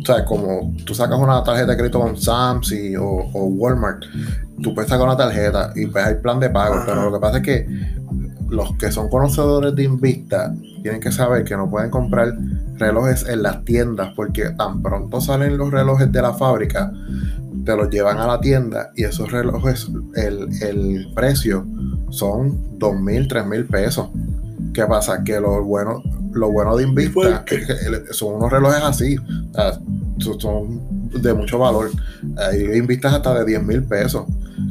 [0.03, 4.05] o sea, como tú sacas una tarjeta de crédito con Sam's o, o, Walmart,
[4.63, 7.39] tú puedes sacar una tarjeta y pues hay plan de pago, pero lo que pasa
[7.39, 7.67] es que
[8.49, 12.37] los que son conocedores de Invista tienen que saber que no pueden comprar
[12.77, 16.93] relojes en las tiendas porque tan pronto salen los relojes de la fábrica,
[17.65, 21.67] te los llevan a la tienda y esos relojes, el, el precio
[22.11, 24.09] son dos mil, tres mil pesos.
[24.73, 25.23] ¿Qué pasa?
[25.25, 26.03] Que lo bueno,
[26.33, 29.17] lo bueno de Invista es que son unos relojes así,
[30.39, 30.81] son
[31.11, 31.91] de mucho valor.
[32.37, 34.27] Hay Invistas hasta de 10 mil pesos.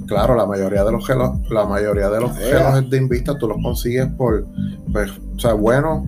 [0.08, 3.62] Claro, la mayoría de los relojes, la mayoría de los relojes de Invista tú los
[3.62, 4.46] consigues por,
[4.92, 6.08] pues, o sea, bueno,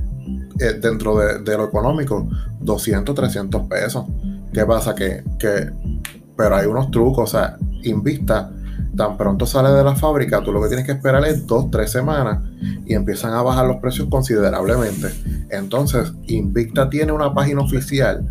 [0.60, 2.28] eh, dentro de, lo económico,
[2.60, 4.06] 200, 300 pesos.
[4.54, 4.96] ¿Qué pasa?
[4.96, 5.70] Que, que,
[6.42, 8.50] pero hay unos trucos, o sea, Invista
[8.98, 11.92] tan pronto sale de la fábrica, tú lo que tienes que esperar es dos, tres
[11.92, 12.40] semanas
[12.84, 15.10] y empiezan a bajar los precios considerablemente.
[15.52, 18.28] Entonces, Invicta tiene una página oficial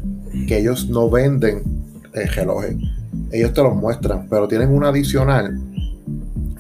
[0.49, 1.63] que ellos no venden
[2.13, 2.75] el relojes.
[3.31, 5.57] Ellos te los muestran, pero tienen una adicional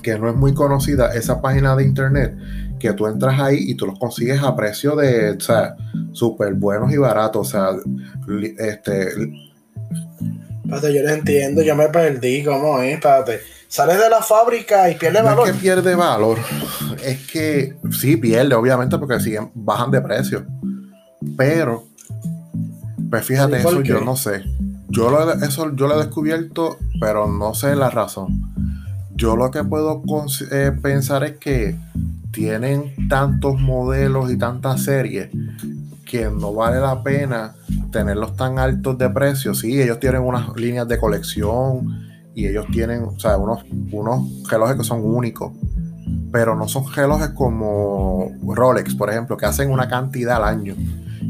[0.01, 2.37] que no es muy conocida, esa página de internet,
[2.79, 5.75] que tú entras ahí y tú los consigues a precio de, o sea,
[6.13, 7.71] súper buenos y baratos, o sea,
[8.57, 9.09] este...
[10.65, 12.95] Espérate, yo no entiendo, yo me perdí, ¿cómo es?
[12.95, 13.41] Espérate
[13.71, 15.49] sales de la fábrica y pierde valor.
[15.49, 16.39] es que pierde valor,
[17.05, 20.45] es que sí pierde, obviamente, porque siguen, bajan de precio.
[21.37, 21.85] Pero,
[23.09, 24.43] pues fíjate, eso yo no sé.
[24.89, 28.43] Yo lo, eso yo lo he descubierto, pero no sé la razón.
[29.15, 30.03] Yo lo que puedo
[30.51, 31.77] eh, pensar es que
[32.33, 35.29] tienen tantos modelos y tantas series
[36.05, 37.55] que no vale la pena
[37.91, 39.55] tenerlos tan altos de precio.
[39.55, 44.77] Sí, ellos tienen unas líneas de colección y ellos tienen, o sea, unos, unos relojes
[44.77, 45.53] que son únicos,
[46.33, 50.75] pero no son relojes como Rolex, por ejemplo, que hacen una cantidad al año.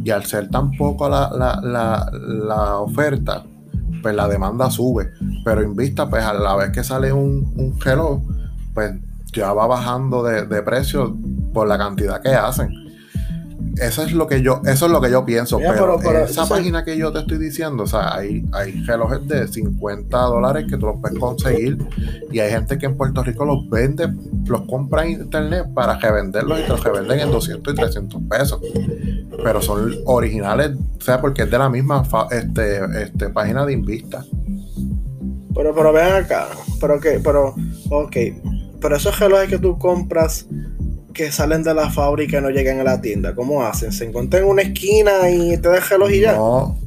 [0.05, 1.31] Y al ser tan poco la,
[1.63, 3.45] la, oferta,
[4.03, 5.11] pues la demanda sube.
[5.45, 8.23] Pero en vista, pues a la vez que sale un, un reloj,
[8.73, 8.95] pues
[9.33, 11.15] ya va bajando de, de precio
[11.53, 12.90] por la cantidad que hacen
[13.77, 15.59] eso es lo que yo, eso es lo que yo pienso.
[15.59, 20.19] pero, esa página que yo te estoy diciendo, o sea, hay, hay relojes de 50
[20.19, 21.79] dólares que tú los puedes conseguir
[22.31, 24.09] y hay gente que en Puerto Rico los vende,
[24.47, 28.61] los compra en internet para revenderlos y te los revenden en 200 y 300 pesos.
[29.43, 34.25] Pero son originales, o sea, porque es de la misma este, este, página de Invista.
[35.55, 36.49] Pero, pero vean acá,
[36.81, 37.55] pero que, pero,
[37.91, 38.17] ok,
[38.81, 40.47] pero esos relojes que tú compras
[41.13, 43.35] que salen de la fábrica y no llegan a la tienda?
[43.35, 43.93] ¿Cómo hacen?
[43.93, 46.35] ¿Se encuentran en una esquina y te das el reloj y ya?
[46.35, 46.79] No.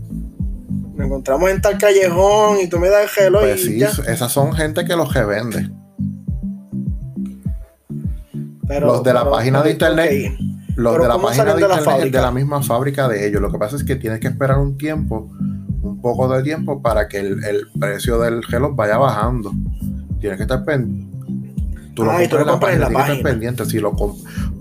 [0.95, 4.31] Nos encontramos en tal callejón y tú me das el reloj pues y sí, esas
[4.31, 5.69] son gente que los revende.
[8.79, 10.33] los de la página de internet.
[10.75, 13.41] Los de la página de, internet de la misma fábrica de ellos.
[13.41, 15.29] Lo que pasa es que tienes que esperar un tiempo,
[15.81, 19.51] un poco de tiempo, para que el, el precio del reloj vaya bajando.
[20.19, 21.12] Tienes que estar pendiente
[21.93, 23.65] Tú lo ah, compras, en la página, pendiente.
[23.65, 23.93] Si lo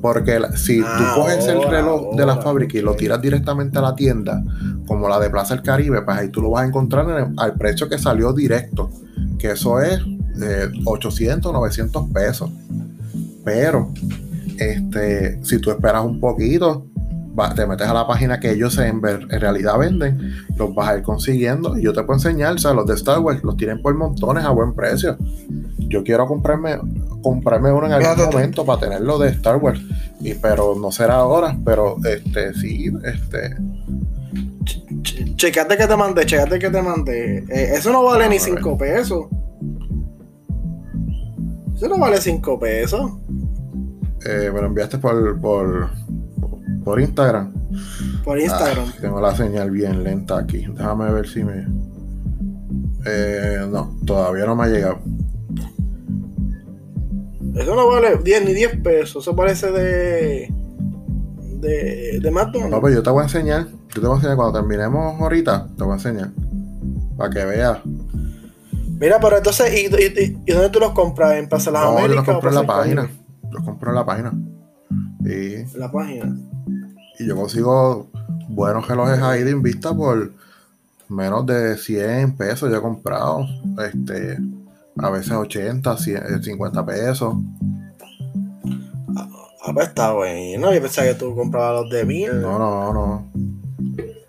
[0.02, 3.82] porque si tú ah, coges el reloj de la fábrica y lo tiras directamente a
[3.82, 4.42] la tienda,
[4.86, 7.88] como la de Plaza del Caribe, pues ahí tú lo vas a encontrar al precio
[7.88, 8.90] que salió directo,
[9.38, 10.00] que eso es
[10.34, 12.50] de 800, 900 pesos.
[13.44, 13.92] Pero,
[14.58, 16.86] este, si tú esperas un poquito,
[17.54, 21.02] te metes a la página que ellos en, en, realidad venden, los vas a ir
[21.02, 21.78] consiguiendo.
[21.78, 24.44] Y yo te puedo enseñar, o sea, los de Star Wars los tienen por montones
[24.44, 25.16] a buen precio.
[25.78, 26.78] Yo quiero comprarme
[27.22, 29.80] comprarme uno en algún momento para tenerlo de Star Wars.
[30.20, 33.56] Y, pero no será ahora, pero este sí, este.
[35.36, 37.38] checate que te mandé, checate que te mandé.
[37.48, 39.26] Eh, eso no vale ni 5 pesos.
[41.74, 43.12] Eso no vale 5 pesos.
[44.24, 45.90] Eh, me lo enviaste por, por,
[46.84, 47.52] por Instagram.
[48.24, 48.86] Por Instagram.
[48.88, 50.66] Ah, tengo la señal bien lenta aquí.
[50.66, 51.66] Déjame ver si me.
[53.04, 54.98] Eh, no, todavía no me ha llegado.
[57.54, 59.24] Eso no vale 10 ni 10 pesos.
[59.24, 60.52] Eso parece de.
[61.60, 62.20] de.
[62.20, 62.70] de McDonald's.
[62.70, 63.66] No, pues yo te voy a enseñar.
[63.94, 65.68] Yo te voy a enseñar cuando terminemos ahorita.
[65.76, 66.30] Te voy a enseñar.
[67.16, 67.78] Para que veas.
[68.98, 71.34] Mira, pero entonces, ¿y, y, y dónde tú los compras?
[71.34, 72.10] ¿En Plaza Las no, Américas?
[72.10, 73.10] Yo los compro en la página.
[73.50, 74.32] Los compro en la página.
[75.24, 76.36] En la página.
[77.22, 78.08] Y yo consigo
[78.48, 80.32] buenos relojes ahí de Invista por
[81.08, 82.70] menos de 100 pesos.
[82.70, 83.46] Yo he comprado.
[83.86, 84.38] Este,
[84.98, 87.34] a veces 80, 100, eh, 50 pesos.
[89.64, 90.72] Ah, pues está bueno.
[90.72, 92.40] Yo pensaba que tú comprabas los de mil.
[92.40, 93.26] No, no, no.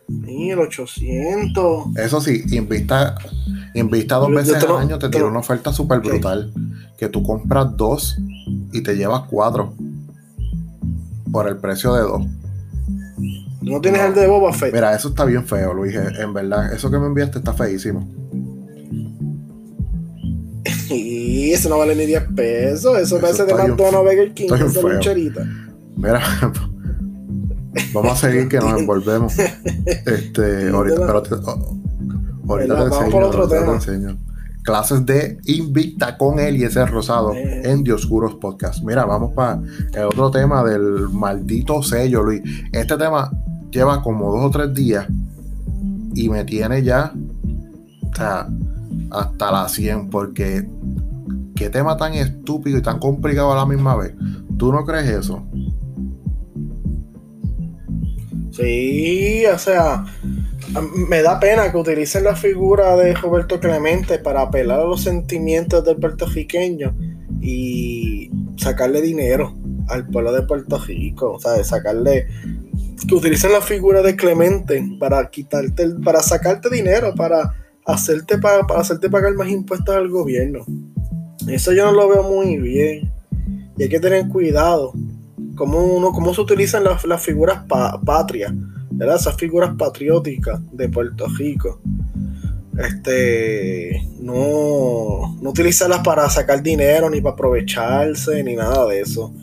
[0.07, 1.85] 1800.
[1.97, 3.15] Eso sí, Invista,
[3.73, 6.53] Invista dos Yo veces lo- al año te te tira lo- una oferta súper brutal.
[6.97, 8.17] Que tú compras dos
[8.71, 9.73] y te llevas cuatro.
[11.31, 12.21] Por el precio de dos.
[13.63, 14.07] ¿Tú no tienes No.
[14.07, 14.73] el de Boba Fett?
[14.73, 15.95] Mira, eso está bien feo, Luis.
[15.95, 18.07] eh, En verdad, eso que me enviaste está feísimo.
[20.89, 22.97] Y eso no vale ni 10 pesos.
[22.99, 24.49] Eso parece de McDonald's Burger King.
[24.53, 25.45] esa lucherita.
[25.95, 26.21] Mira,
[27.93, 29.33] vamos a seguir que nos envolvemos.
[30.05, 31.77] Este, ahorita, pero te, oh,
[32.49, 33.75] ahorita te Vamos enseño, por otro ahorita te tema.
[33.75, 34.17] enseño.
[34.63, 37.61] Clases de Invicta con Eliezer Rosado Eh.
[37.65, 38.83] en Dioscuros Podcast.
[38.83, 39.61] Mira, vamos para
[39.93, 42.41] el otro tema del maldito sello, Luis.
[42.71, 43.31] Este tema
[43.73, 45.07] lleva como dos o tres días
[46.13, 47.11] y me tiene ya
[48.15, 48.47] sea,
[49.11, 50.67] hasta la 100 porque
[51.55, 54.13] qué tema tan estúpido y tan complicado a la misma vez.
[54.57, 55.45] ¿Tú no crees eso?
[58.51, 60.05] Sí, o sea,
[61.09, 65.83] me da pena que utilicen la figura de Roberto Clemente para apelar a los sentimientos
[65.83, 66.95] del puertorriqueño
[67.41, 69.55] y sacarle dinero
[69.87, 72.27] al pueblo de Puerto Rico, o sea, sacarle
[73.07, 77.53] que utilicen la figura de Clemente para quitarte, para sacarte dinero, para
[77.85, 80.65] hacerte pa- para hacerte pagar más impuestos al gobierno.
[81.47, 83.11] Eso yo no lo veo muy bien
[83.77, 84.93] y hay que tener cuidado
[85.55, 88.53] cómo uno, cómo se utilizan las, las figuras pa- patrias.
[88.99, 91.81] Esas figuras patrióticas de Puerto Rico.
[92.77, 99.33] Este, no, no utilizarlas para sacar dinero, ni para aprovecharse, ni nada de eso.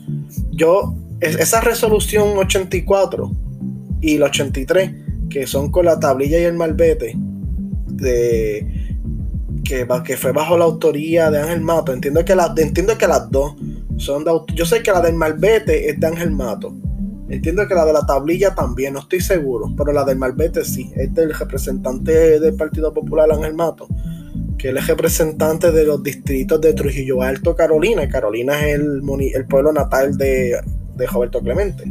[0.51, 3.31] Yo, es- esa resolución 84
[4.01, 4.91] y la 83,
[5.29, 7.13] que son con la tablilla y el malvete,
[7.87, 8.97] de,
[9.63, 13.29] que, que fue bajo la autoría de Ángel Mato, entiendo que, las entiendo que las
[13.29, 13.53] dos
[13.97, 16.73] son de yo sé que la del malvete es de Ángel Mato.
[17.29, 20.91] Entiendo que la de la tablilla también, no estoy seguro, pero la del malvete sí,
[20.97, 23.87] es del representante del Partido Popular Ángel Mato,
[24.57, 28.09] que él es representante de los distritos de Trujillo Alto, Carolina.
[28.09, 29.01] Carolina es el,
[29.33, 30.59] el pueblo natal de,
[31.01, 31.83] de Roberto Clemente.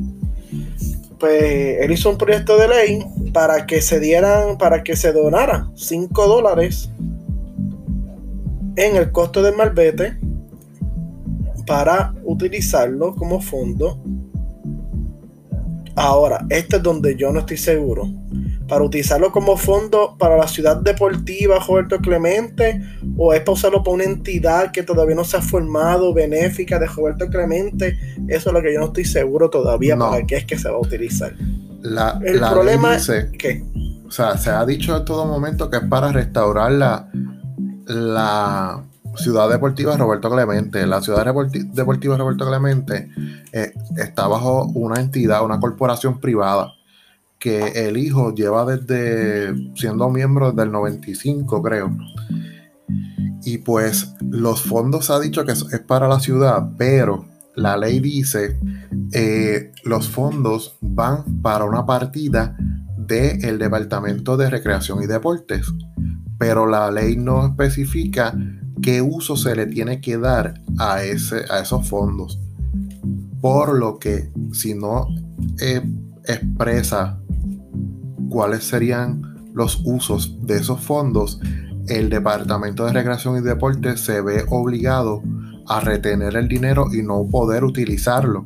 [1.18, 5.68] Pues él hizo un proyecto de ley para que se dieran, para que se donara
[5.74, 6.88] 5 dólares
[8.76, 10.16] en el costo del malvete
[11.66, 13.98] para utilizarlo como fondo.
[15.94, 18.08] Ahora, este es donde yo no estoy seguro.
[18.70, 22.80] Para utilizarlo como fondo para la ciudad deportiva Roberto Clemente
[23.18, 26.86] o es para usarlo para una entidad que todavía no se ha formado, benéfica de
[26.86, 27.98] Roberto Clemente.
[28.28, 30.10] Eso es lo que yo no estoy seguro todavía No.
[30.10, 31.34] para qué es que se va a utilizar.
[31.82, 33.64] La, El la problema dice, ¿Qué?
[34.06, 37.08] o sea, se ha dicho en todo momento que es para restaurar la,
[37.86, 38.84] la
[39.16, 40.86] ciudad deportiva Roberto Clemente.
[40.86, 43.08] La ciudad deporti- deportiva Roberto Clemente
[43.52, 46.72] eh, está bajo una entidad, una corporación privada
[47.40, 51.96] que el hijo lleva desde siendo miembro desde el 95, creo.
[53.42, 57.24] Y pues los fondos ha dicho que es para la ciudad, pero
[57.56, 58.58] la ley dice
[59.12, 62.56] eh, los fondos van para una partida
[62.96, 65.66] del Departamento de Recreación y Deportes,
[66.38, 68.36] pero la ley no especifica
[68.82, 72.38] qué uso se le tiene que dar a, ese, a esos fondos.
[73.40, 75.06] Por lo que si no
[75.60, 75.82] eh,
[76.26, 77.19] expresa
[78.30, 81.40] cuáles serían los usos de esos fondos,
[81.88, 85.22] el Departamento de Recreación y Deportes se ve obligado
[85.66, 88.44] a retener el dinero y no poder utilizarlo,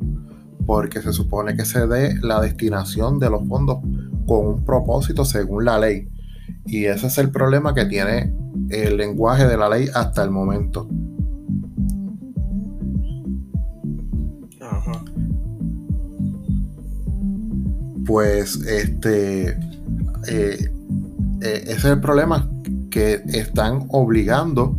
[0.66, 3.78] porque se supone que se dé la destinación de los fondos
[4.26, 6.08] con un propósito según la ley.
[6.66, 8.34] Y ese es el problema que tiene
[8.70, 10.88] el lenguaje de la ley hasta el momento.
[14.60, 15.04] Ajá.
[18.06, 19.56] Pues este
[20.28, 20.70] eh,
[21.40, 22.48] eh, ese es el problema
[22.90, 24.78] que están obligando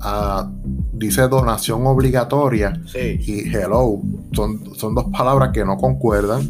[0.00, 0.50] a
[0.92, 3.18] dice donación obligatoria Sí.
[3.20, 4.00] y hello
[4.32, 6.42] son, son dos palabras que no concuerdan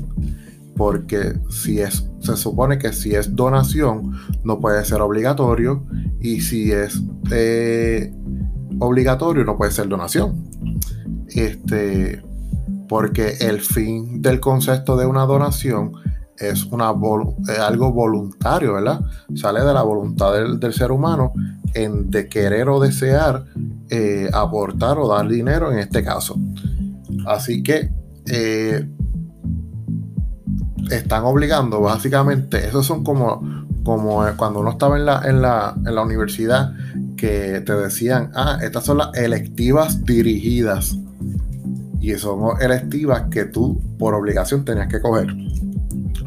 [0.77, 4.13] porque si es se supone que si es donación
[4.45, 5.85] no puede ser obligatorio
[6.21, 8.13] y si es eh,
[8.79, 10.45] obligatorio no puede ser donación
[11.29, 12.23] este
[12.89, 15.93] porque el fin del concepto de una donación
[16.39, 19.01] es una eh, algo voluntario, ¿verdad?
[19.35, 21.33] Sale de la voluntad del, del ser humano
[21.75, 23.45] en de querer o desear
[23.91, 26.37] eh, aportar o dar dinero en este caso.
[27.27, 27.91] Así que
[28.27, 28.89] eh,
[30.91, 33.43] están obligando, básicamente, esos son como,
[33.85, 36.73] como cuando uno estaba en la, en, la, en la universidad
[37.17, 40.97] que te decían, ah, estas son las electivas dirigidas.
[42.01, 45.35] Y son electivas que tú por obligación tenías que coger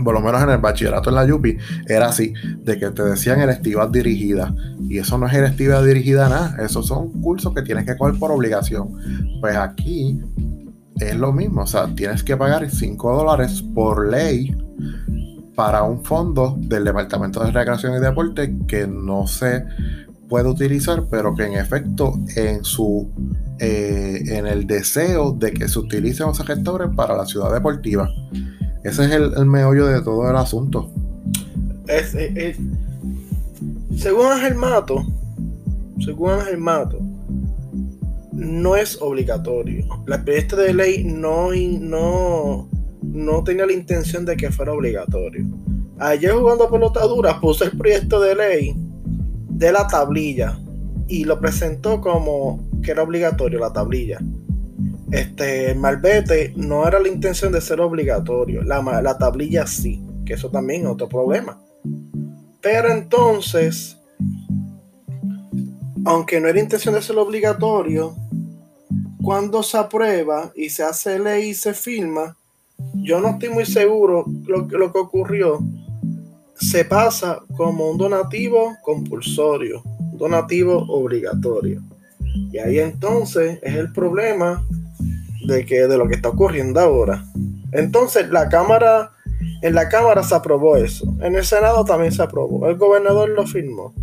[0.04, 2.34] por lo menos en el bachillerato en la Yupi, era así,
[2.64, 4.54] de que te decían electivas dirigidas.
[4.90, 8.32] Y eso no es electiva dirigida nada, esos son cursos que tienes que coger por
[8.32, 8.90] obligación.
[9.42, 10.20] Pues aquí
[11.00, 14.56] es lo mismo, o sea, tienes que pagar 5 dólares por ley
[15.56, 19.66] para un fondo del Departamento de Recreación y Deporte que no se
[20.30, 23.12] puede utilizar, pero que en efecto en su
[23.60, 28.10] eh, en el deseo de que se utilicen esos gestores para la ciudad deportiva.
[28.84, 30.90] Ese es el, meollo de todo el asunto.
[33.98, 35.06] según Ángel Mato,
[36.04, 37.00] según Ángel Mato,
[38.32, 39.86] no es obligatorio.
[40.06, 42.70] La proyecto de ley no, no,
[43.02, 45.46] no tenía la intención de que fuera obligatorio.
[46.00, 48.76] Ayer jugando a pelota dura puse el proyecto de ley
[49.50, 50.58] de la tablilla
[51.10, 54.20] y lo presentó como que era obligatorio la tablilla
[55.12, 60.50] este, Malvete no era la intención de ser obligatorio, la, la tablilla sí, que eso
[60.50, 61.60] también es otro problema.
[62.62, 63.98] Pero entonces,
[66.06, 68.16] aunque no era intención de ser obligatorio,
[69.22, 72.36] cuando se aprueba y se hace ley y se firma,
[72.96, 75.60] yo no estoy muy seguro lo, lo que ocurrió.
[76.56, 79.82] Se pasa como un donativo compulsorio,
[80.14, 81.82] donativo obligatorio.
[82.52, 84.64] Y ahí entonces es el problema
[85.50, 87.26] de, que, de lo que está ocurriendo ahora.
[87.72, 89.12] Entonces, la Cámara,
[89.62, 91.14] en la Cámara se aprobó eso.
[91.22, 92.68] En el Senado también se aprobó.
[92.68, 93.94] El gobernador lo firmó.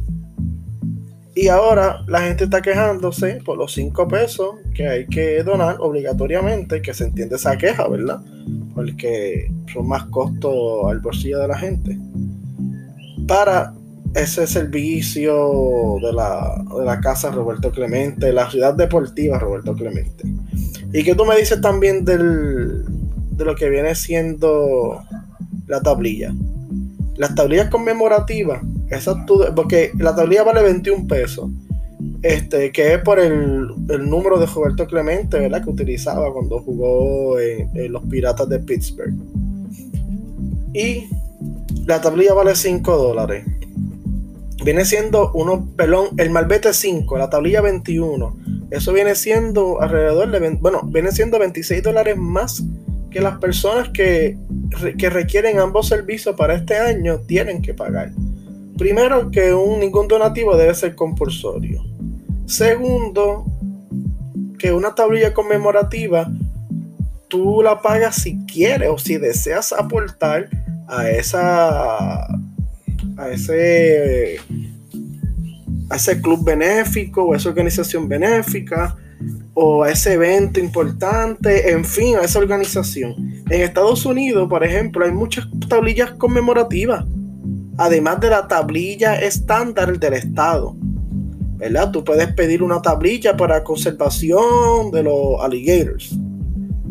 [1.35, 6.81] Y ahora la gente está quejándose por los 5 pesos que hay que donar obligatoriamente,
[6.81, 8.21] que se entiende esa queja, ¿verdad?
[8.75, 10.55] Porque son más costos
[10.89, 11.99] al bolsillo de la gente.
[13.29, 13.75] Para
[14.17, 20.25] ese servicio de la, de la casa Roberto Clemente, la ciudad deportiva Roberto Clemente.
[20.93, 22.85] ¿Y qué tú me dices también del,
[23.33, 25.03] de lo que viene siendo
[25.67, 26.33] la tablilla?
[27.17, 29.17] Las tablillas conmemorativas, esas
[29.55, 31.51] porque la tablilla vale 21 pesos,
[32.23, 33.69] este, que es por el,
[34.09, 35.63] número de Roberto Clemente, ¿verdad?
[35.63, 39.15] Que utilizaba cuando jugó en, los Piratas de Pittsburgh.
[40.73, 41.07] Y
[41.85, 43.45] la tablilla vale 5 dólares.
[44.65, 50.51] Viene siendo uno, pelón, el malvete 5, la tablilla 21 eso viene siendo alrededor de,
[50.61, 52.65] bueno, viene siendo 26 dólares más
[53.11, 54.37] que las personas que,
[54.99, 58.11] que requieren ambos servicios para este año tienen que pagar.
[58.77, 61.83] Primero, que ningún donativo debe ser compulsorio.
[62.47, 63.47] Segundo,
[64.59, 66.31] que una tablilla conmemorativa
[67.29, 70.49] tú la pagas si quieres o si deseas aportar
[70.89, 72.27] a esa
[73.17, 74.39] a ese
[75.89, 78.97] a ese club benéfico o a esa organización benéfica
[79.55, 83.15] o a ese evento importante, en fin, a esa organización.
[83.49, 87.05] En Estados Unidos, por ejemplo, hay muchas tablillas conmemorativas,
[87.79, 90.77] además de la tablilla estándar del Estado.
[91.57, 91.91] ¿Verdad?
[91.91, 96.11] Tú puedes pedir una tablilla para conservación de los alligators,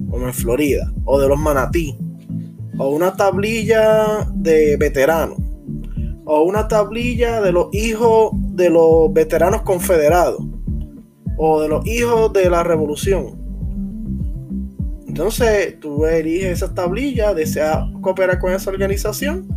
[0.09, 1.95] como en Florida, o de los manatí,
[2.79, 5.44] o una tablilla de veteranos
[6.25, 10.43] o una tablilla de los hijos de los veteranos confederados
[11.37, 13.45] o de los hijos de la revolución.
[15.07, 19.47] Entonces tú eliges esa tablilla, deseas cooperar con esa organización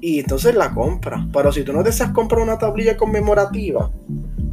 [0.00, 1.26] y entonces la compras.
[1.32, 3.90] Pero si tú no deseas comprar una tablilla conmemorativa,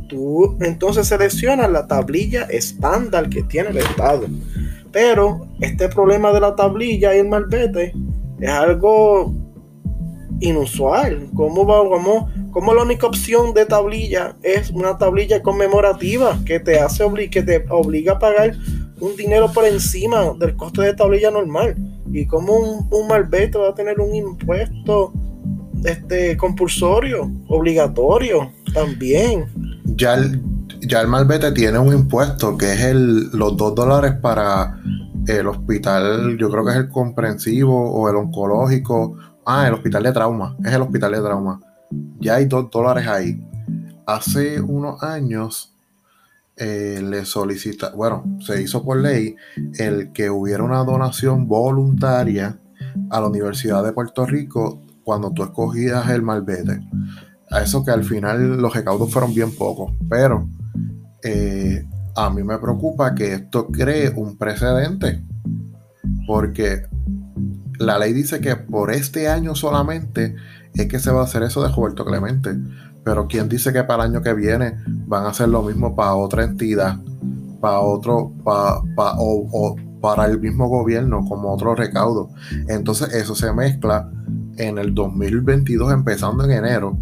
[0.08, 4.28] tú entonces seleccionas la tablilla estándar que tiene el Estado.
[4.92, 7.94] Pero este problema de la tablilla y el malvete
[8.40, 9.34] es algo
[10.42, 11.30] inusual.
[11.36, 11.78] ¿Cómo, va,
[12.52, 17.66] cómo, la única opción de tablilla es una tablilla conmemorativa que te hace que te
[17.70, 18.56] obliga a pagar
[19.00, 21.76] un dinero por encima del costo de tablilla normal?
[22.12, 25.14] ¿Y cómo un, un malvete va a tener un impuesto
[25.86, 29.46] este compulsorio, obligatorio también?
[29.96, 30.42] Ya el,
[30.82, 34.78] ya el malvete tiene un impuesto que es el, los dos dólares para
[35.28, 39.16] el hospital, yo creo que es el comprensivo o el oncológico
[39.54, 40.56] Ah, el hospital de trauma.
[40.64, 41.60] Es el hospital de trauma.
[42.22, 43.46] Ya hay dos dólares ahí.
[44.06, 45.76] Hace unos años
[46.56, 49.36] eh, le solicita, bueno, se hizo por ley
[49.78, 52.58] el que hubiera una donación voluntaria
[53.10, 56.80] a la Universidad de Puerto Rico cuando tú escogías el malvete.
[57.50, 60.48] A eso que al final los recaudos fueron bien pocos, pero
[61.24, 61.86] eh,
[62.16, 65.22] a mí me preocupa que esto cree un precedente,
[66.26, 66.84] porque
[67.86, 70.36] la ley dice que por este año solamente
[70.74, 72.56] es que se va a hacer eso de Roberto Clemente,
[73.04, 74.76] pero ¿quién dice que para el año que viene
[75.08, 76.98] van a hacer lo mismo para otra entidad,
[77.60, 78.82] para otro, para,
[79.18, 82.30] o, para el mismo gobierno como otro recaudo?
[82.68, 84.10] Entonces eso se mezcla
[84.58, 86.98] en el 2022, empezando en enero,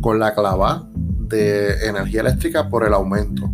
[0.00, 3.50] con la clava de energía eléctrica por el aumento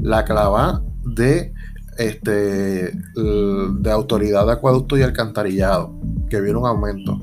[0.00, 1.52] la clava de
[1.98, 5.94] este de autoridad de acueducto y alcantarillado,
[6.30, 7.20] que vieron un aumento.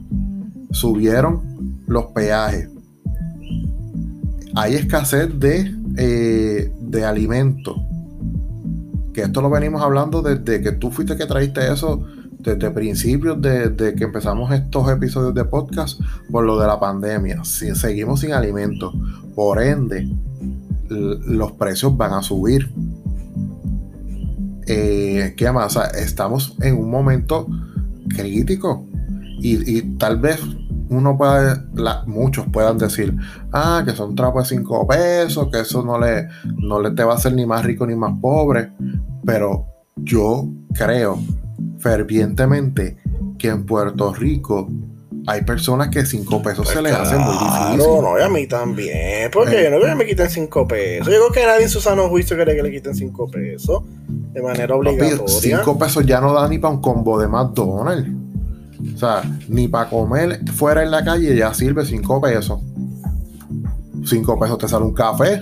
[0.71, 1.41] Subieron
[1.87, 2.69] los peajes.
[4.55, 7.77] Hay escasez de, eh, de alimentos.
[9.13, 12.05] Que esto lo venimos hablando desde que tú fuiste que traíste eso
[12.45, 15.99] desde principios de, que empezamos estos episodios de podcast
[16.31, 17.43] por lo de la pandemia.
[17.43, 18.93] Si, seguimos sin alimentos.
[19.35, 20.07] Por ende,
[20.89, 22.71] los precios van a subir.
[24.67, 25.77] Eh, ¿Qué más?
[25.95, 27.47] estamos en un momento
[28.09, 28.85] crítico
[29.39, 30.39] y, tal vez
[30.89, 31.55] uno puede,
[32.05, 33.15] muchos puedan decir,
[33.51, 37.13] ah, que son trapos de 5 pesos, que eso no le, no le te va
[37.13, 38.71] a hacer ni más rico ni más pobre,
[39.25, 41.19] pero yo creo
[41.79, 42.97] fervientemente
[43.37, 44.69] que en Puerto Rico
[45.27, 47.77] hay personas que 5 pesos se les hace muy difícil.
[47.77, 49.31] No, no, y a mí también.
[49.31, 51.07] Porque yo no creo que me quiten 5 pesos.
[51.07, 53.83] Yo creo que nadie en su sano juicio quiere que le quiten 5 pesos
[54.35, 55.59] de manera obligatoria.
[55.59, 58.11] 5 pesos ya no da ni para un combo de McDonald's.
[58.93, 62.59] O sea, ni para comer fuera en la calle ya sirve 5 pesos.
[64.03, 65.41] 5 pesos te sale un café.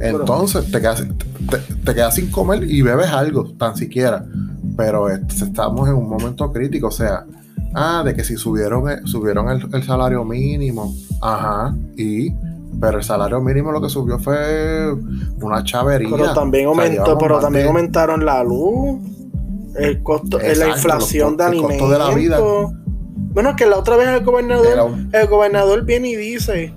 [0.00, 1.04] Entonces te quedas,
[1.84, 4.24] te, quedas sin comer y bebes algo, tan siquiera.
[4.76, 6.88] Pero estamos en un momento crítico.
[6.88, 7.24] O sea,
[7.74, 10.94] Ah, de que si subieron, subieron el, salario mínimo.
[11.20, 11.74] Ajá.
[11.96, 12.32] Y.
[12.80, 14.92] Pero el salario mínimo lo que subió fue
[15.40, 16.08] una chavería.
[16.10, 19.00] Pero también aumentó, pero también aumentaron la luz,
[19.76, 21.90] el costo, la inflación de alimentos.
[21.90, 22.40] de la vida.
[23.30, 26.72] Bueno, que la otra vez el gobernador, el gobernador viene y dice,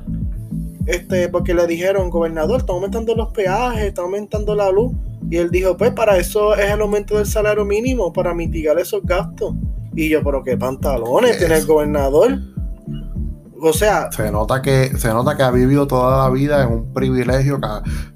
[0.85, 4.91] este, porque le dijeron, gobernador, está aumentando los peajes, está aumentando la luz.
[5.29, 9.01] Y él dijo, pues para eso es el aumento del salario mínimo, para mitigar esos
[9.03, 9.55] gastos.
[9.95, 12.39] Y yo, pero qué pantalones tiene el gobernador.
[13.61, 14.11] O sea.
[14.11, 17.59] Se nota que, se nota que ha vivido toda la vida en un privilegio.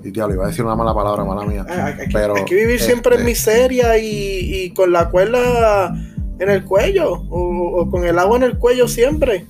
[0.04, 1.66] y tío, le iba a decir una mala palabra, mala mía.
[1.70, 5.94] Hay, pero, hay que vivir siempre en este miseria y, con la cuerda
[6.40, 7.12] en el cuello.
[7.30, 9.46] O, con el agua en el cuello siempre.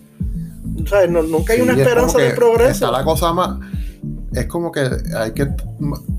[0.83, 2.71] O sea, nunca hay una esperanza de progreso.
[2.71, 3.57] Está la cosa más
[4.35, 5.47] es como que hay que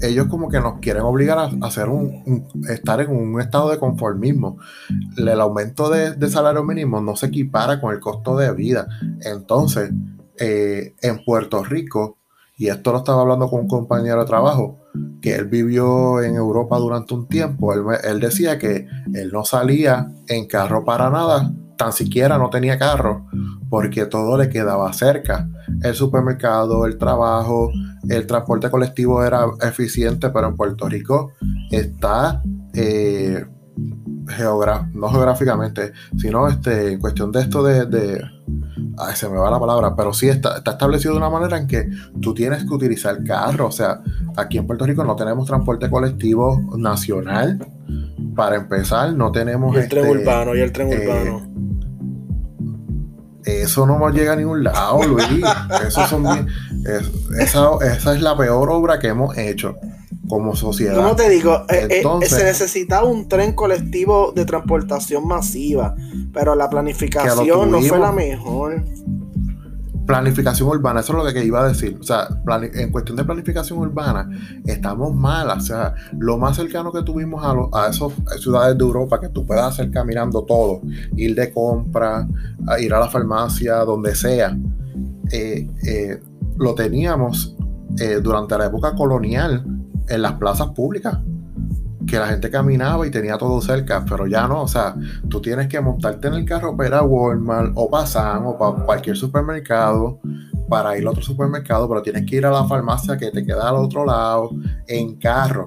[0.03, 4.59] ellos como que nos quieren obligar a, hacer un, estar en un estado de conformismo.
[5.17, 8.87] El aumento de, salario mínimo no se equipara con el costo de vida.
[9.21, 9.91] Entonces
[10.39, 12.19] eh, en Puerto Rico
[12.59, 14.79] y esto lo estaba hablando con un compañero de trabajo
[15.21, 20.11] que él vivió en Europa durante un tiempo él, él decía que él no salía
[20.27, 23.27] en carro para nada tan siquiera no tenía carro
[23.68, 25.49] porque todo le quedaba cerca.
[25.83, 27.70] El supermercado, el trabajo,
[28.09, 31.33] el transporte colectivo era eficiente, pero en Puerto Rico
[31.70, 32.43] está,
[32.74, 33.45] eh,
[34.95, 38.23] no geográficamente, sino este, en cuestión de esto de,
[38.99, 41.67] ay, se me va la palabra, pero sí está, está, establecido de una manera en
[41.67, 41.89] que
[42.21, 43.69] tú tienes que utilizar carro.
[43.69, 44.01] O sea,
[44.37, 47.59] aquí en Puerto Rico no tenemos transporte colectivo nacional.
[48.35, 49.75] Para empezar, no tenemos.
[49.77, 51.57] el tren este, urbano, y el tren eh, urbano
[53.47, 55.45] eso no llega a ningún lado, Luis.
[55.87, 56.49] Eso son
[57.39, 59.77] esa, esa, es la peor obra que hemos hecho
[60.29, 60.97] como sociedad.
[60.97, 61.65] ¿Cómo te digo?
[61.69, 65.95] Eh, eh, se necesitaba un tren colectivo de transportación masiva,
[66.33, 68.85] pero la planificación no fue la mejor
[70.07, 71.99] planificación urbana, eso es lo que iba a decir.
[72.01, 72.29] O sea,
[72.75, 74.31] en cuestión de planificación urbana,
[74.65, 75.65] estamos malas.
[75.65, 79.45] O sea, lo más cercano que tuvimos a, a esas ciudades de Europa que tú
[79.45, 80.81] puedas hacer caminando todo,
[81.17, 82.27] ir de compra,
[82.79, 84.57] ir a la farmacia, donde sea,
[85.33, 86.21] eh,
[86.57, 87.57] lo teníamos
[88.23, 89.65] durante la época colonial
[90.08, 91.18] en las plazas públicas
[92.07, 94.95] que la gente caminaba y tenía todo cerca, pero ya no, o sea,
[95.28, 98.57] tú tienes que montarte en el carro para ir a Walmart o para Sam o
[98.57, 100.20] para cualquier supermercado
[100.68, 103.68] para ir a otro supermercado, pero tienes que ir a la farmacia que te queda
[103.68, 104.50] al otro lado
[104.87, 105.66] en carro.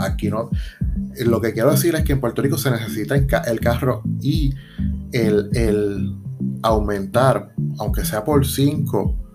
[0.00, 0.50] Aquí no.
[1.26, 4.54] Lo que quiero decir es que en Puerto Rico se necesita el carro y
[5.12, 6.16] el,
[6.62, 9.27] aumentar, aunque sea por 5,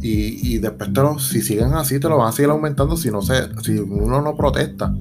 [0.00, 0.90] y, y, después
[1.22, 4.36] si siguen así, te lo van a seguir aumentando si no se, si uno no
[4.36, 4.94] protesta.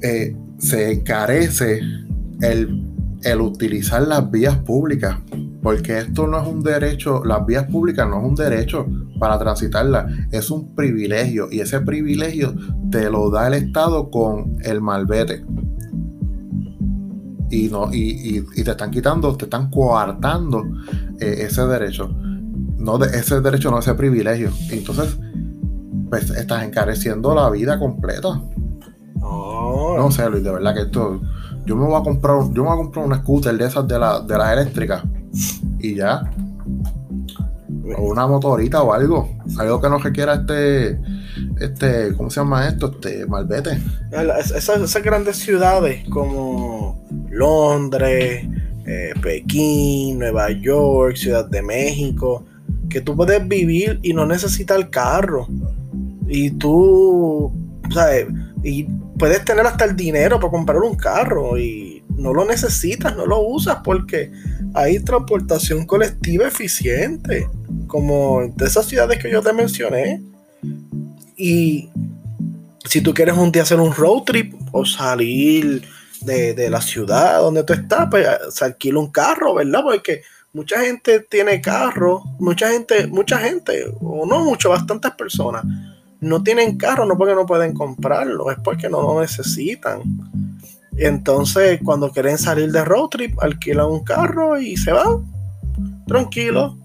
[0.00, 1.80] Eh, se encarece
[2.40, 2.92] el,
[3.22, 5.18] el utilizar las vías públicas,
[5.62, 8.86] porque esto no es un derecho, las vías públicas no es un derecho
[9.22, 10.08] para transitarla.
[10.32, 12.54] Es un privilegio y ese privilegio
[12.90, 15.44] te lo da el Estado con el malvete.
[17.48, 20.64] Y, no, y, te están quitando, te están coartando
[21.20, 22.12] eh, ese derecho.
[22.82, 24.50] No de, ese derecho, no ese privilegio.
[24.70, 25.16] Entonces,
[26.10, 28.42] pues estás encareciendo la vida completa.
[29.20, 31.20] No sé, Luis, de verdad que esto.
[31.64, 33.98] Yo me voy a comprar, yo me voy a comprar una scooter de esas de,
[33.98, 35.04] la, de las eléctricas.
[35.78, 36.22] Y ya.
[37.96, 39.38] O una motorita o algo.
[39.58, 41.00] Algo que no requiera este.
[41.60, 42.14] Este.
[42.16, 42.90] ¿Cómo se llama esto?
[42.92, 43.26] Este.
[43.26, 43.78] Malvete.
[44.56, 48.44] Esas, grandes ciudades como Londres,
[48.86, 52.44] eh, Pekín, Nueva York, Ciudad de México.
[52.92, 55.48] Que tú puedes vivir y no necesitas el carro.
[56.28, 57.52] Y tú.
[57.92, 58.26] ¿sabes?
[58.62, 58.84] Y
[59.18, 63.40] puedes tener hasta el dinero para comprar un carro y no lo necesitas, no lo
[63.40, 64.30] usas porque
[64.74, 67.48] hay transportación colectiva eficiente,
[67.86, 70.22] como de esas ciudades que yo te mencioné.
[71.36, 71.90] Y
[72.84, 75.82] si tú quieres un día hacer un road trip o salir
[76.20, 79.82] de, la ciudad donde tú estás, pues se alquila un carro, ¿verdad?
[79.82, 80.22] Porque
[80.52, 85.64] mucha gente tiene carro, mucha gente, mucha gente, o no mucho, bastantes personas
[86.22, 90.02] no tienen carro, no porque no pueden comprarlo, es porque no lo necesitan.
[90.96, 95.26] Entonces, cuando quieren salir de road trip, alquilan un carro y se van
[96.06, 96.76] tranquilos.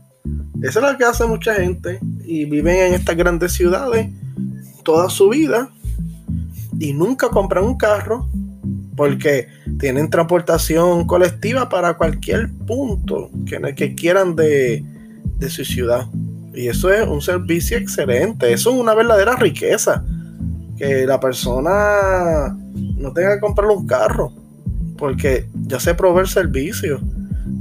[0.64, 4.10] Eso es lo que hace mucha gente y viven en estas grandes ciudades
[4.84, 5.69] toda su vida
[6.80, 8.27] y nunca compran un carro
[8.98, 9.48] porque
[9.80, 14.84] tienen transportación colectiva para cualquier punto que, que quieran de,
[15.38, 16.07] de su ciudad.
[16.53, 18.52] Y eso es un servicio excelente.
[18.52, 20.03] Eso es una verdadera riqueza.
[20.76, 22.57] Que la persona
[22.98, 24.34] no tenga que comprarle un carro.
[24.98, 26.99] Porque ya se provee el servicio.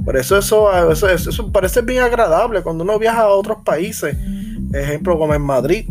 [0.03, 4.17] Por eso eso, eso, eso, parece bien agradable cuando uno viaja a otros países.
[4.73, 5.85] Ejemplo como en Madrid.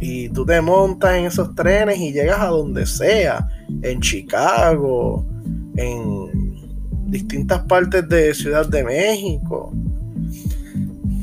[0.00, 3.48] Y tú te montas en esos trenes y llegas a donde sea.
[3.82, 5.26] En Chicago.
[5.76, 6.56] En
[7.10, 9.72] distintas partes de Ciudad de México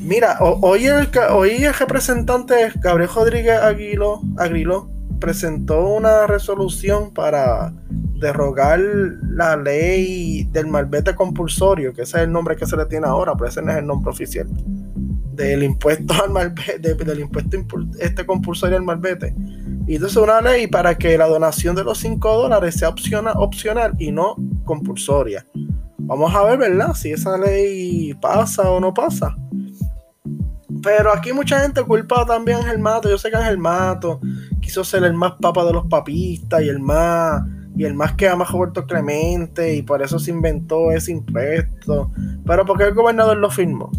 [0.03, 7.71] Mira, hoy el, hoy el representante Gabriel Rodríguez Aguilo, presentó una resolución para
[8.19, 13.07] derrogar la ley del malvete compulsorio, que ese es el nombre que se le tiene
[13.07, 14.45] ahora, pero ese no es el nombre oficial,
[15.35, 17.57] del impuesto al malvete, del impuesto
[17.99, 19.33] este compulsorio al malvete.
[19.87, 23.93] Y entonces una ley para que la donación de los 5 dólares sea opcional, opcional
[23.99, 25.45] y no compulsoria.
[25.97, 26.93] Vamos a ver, ¿verdad?
[26.93, 29.35] Si esa ley pasa o no pasa.
[30.81, 33.09] Pero aquí mucha gente culpa también a Ángel Mato.
[33.09, 34.19] Yo sé que Ángel Mato
[34.61, 37.41] quiso ser el más papa de los papistas y el más
[37.75, 42.11] y el más que ama a Roberto Clemente y por eso se inventó ese impuesto.
[42.45, 43.91] Pero porque el gobernador lo firmó.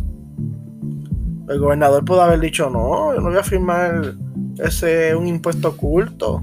[1.49, 4.15] El gobernador pudo haber dicho, no, yo no voy a firmar
[4.59, 6.43] ese un impuesto oculto.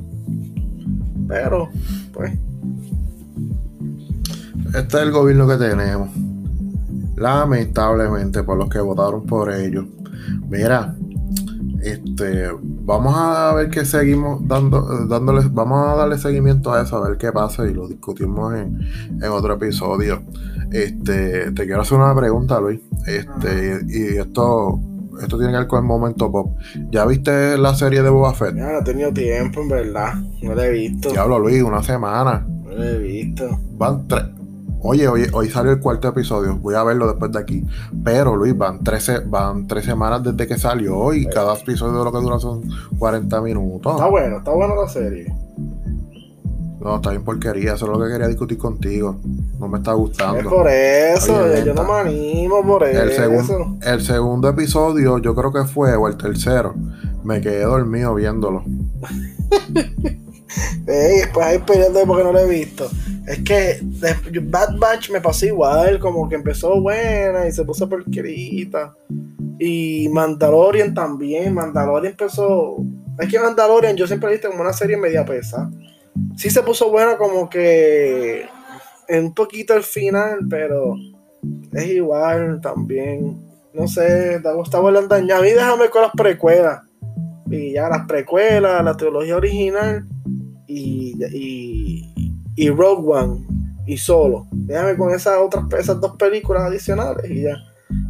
[1.27, 1.69] Pero,
[2.13, 2.37] pues.
[4.67, 6.09] Este es el gobierno que tenemos.
[7.15, 9.85] Lamentablemente, por los que votaron por ellos.
[10.49, 10.95] Mira,
[11.81, 17.09] este, vamos a ver qué seguimos dando, dándoles, vamos a darle seguimiento a eso, a
[17.09, 18.79] ver qué pasa y lo discutimos en,
[19.31, 20.21] otro episodio.
[20.71, 22.81] Este, te quiero hacer una pregunta, Luis.
[23.07, 24.79] Este, y esto,
[25.23, 26.57] esto tiene que ver con el momento pop.
[26.89, 28.55] ¿Ya viste la serie de Boba Fett?
[28.55, 30.13] Ya no he tenido tiempo, en verdad.
[30.41, 31.09] No la he visto.
[31.11, 32.45] Diablo, Luis, una semana.
[32.47, 33.59] No la he visto.
[33.77, 34.25] Van tres
[34.83, 37.63] Oye, hoy, hoy salió el cuarto episodio, voy a verlo después de aquí.
[38.03, 42.11] Pero Luis, van 13, van tres semanas desde que salió y cada episodio de lo
[42.11, 42.63] que dura son
[42.97, 43.93] 40 minutos.
[43.93, 45.31] Está bueno, está buena la serie.
[46.81, 49.19] No, está bien porquería, eso es lo que quería discutir contigo.
[49.59, 50.39] No me está gustando.
[50.39, 53.77] Es por eso, yo no me animo por el eso.
[53.83, 56.73] el segundo episodio, yo creo que fue, o el tercero,
[57.23, 58.63] me quedé dormido viéndolo.
[60.87, 62.89] Ey, después ahí peleando porque no lo he visto.
[63.27, 63.79] Es que
[64.41, 68.93] Bad Batch me pasó igual, como que empezó buena y se puso porquerita.
[69.59, 71.53] Y Mandalorian también.
[71.53, 72.77] Mandalorian empezó.
[73.19, 75.69] Es que Mandalorian yo siempre he visto como una serie media pesa.
[76.35, 78.45] Sí se puso buena como que
[79.07, 80.95] en un poquito el final, pero
[81.73, 83.37] es igual también.
[83.73, 86.81] No sé, está volando A mí déjame con las precuelas.
[87.49, 90.05] Y ya las precuelas, la trilogía original
[90.67, 92.05] y,
[92.55, 93.45] y, Rogue One
[93.85, 94.47] y solo.
[94.51, 97.57] Déjame con esas otras esas dos películas adicionales y ya.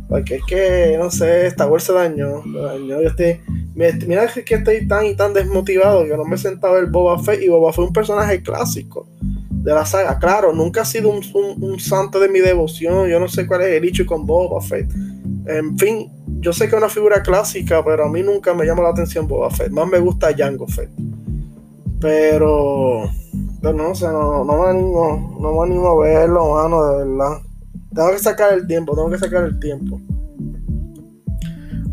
[0.08, 2.44] Porque es que, no sé, esta Wars se dañó.
[2.46, 3.40] Yo estoy,
[3.74, 7.42] mira que estoy tan y tan desmotivado que no me he sentado el Boba Fett.
[7.42, 10.18] Y Boba fue un personaje clásico de la saga.
[10.20, 13.08] Claro, nunca ha sido un, santo de mi devoción.
[13.08, 14.92] Yo no sé cuál es el hecho con Boba Fett.
[15.46, 18.84] En fin, yo sé que es una figura clásica, pero a mí nunca me llama
[18.84, 19.72] la atención Boba Fett.
[19.72, 20.90] Más me gusta Jango Fett.
[22.00, 23.10] Pero,
[23.62, 27.38] pero no sé, no, no, me animo, no me animo a verlo, mano, de verdad.
[27.94, 30.02] Tengo que sacar el tiempo, tengo que sacar el tiempo.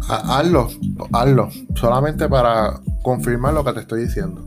[0.08, 0.68] Hazlo,
[1.12, 1.48] hazlo.
[1.74, 4.42] Solamente para confirmar lo que te estoy diciendo.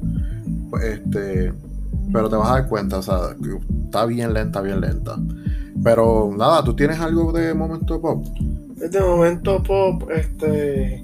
[0.82, 1.54] Este,
[2.12, 5.18] pero te vas a dar cuenta, o sea, que está bien lenta, bien lenta.
[5.84, 8.26] Pero nada, ¿tú tienes algo de momento pop?
[8.76, 11.04] De momento pop, este.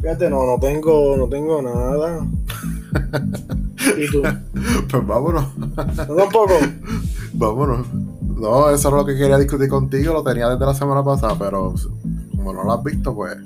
[0.00, 2.26] Fíjate, no, no tengo, no tengo nada.
[3.98, 4.22] ¿Y tú?
[4.90, 5.56] Pues vámonos.
[5.58, 6.54] ¿No tampoco?
[7.34, 7.86] vámonos.
[8.36, 11.74] No, eso es lo que quería discutir contigo, lo tenía desde la semana pasada, pero
[12.46, 13.36] como no lo has visto, pues.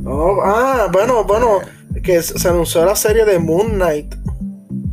[0.00, 1.58] No, ah, bueno, bueno,
[2.02, 4.14] que se anunció la serie de Moon Knight,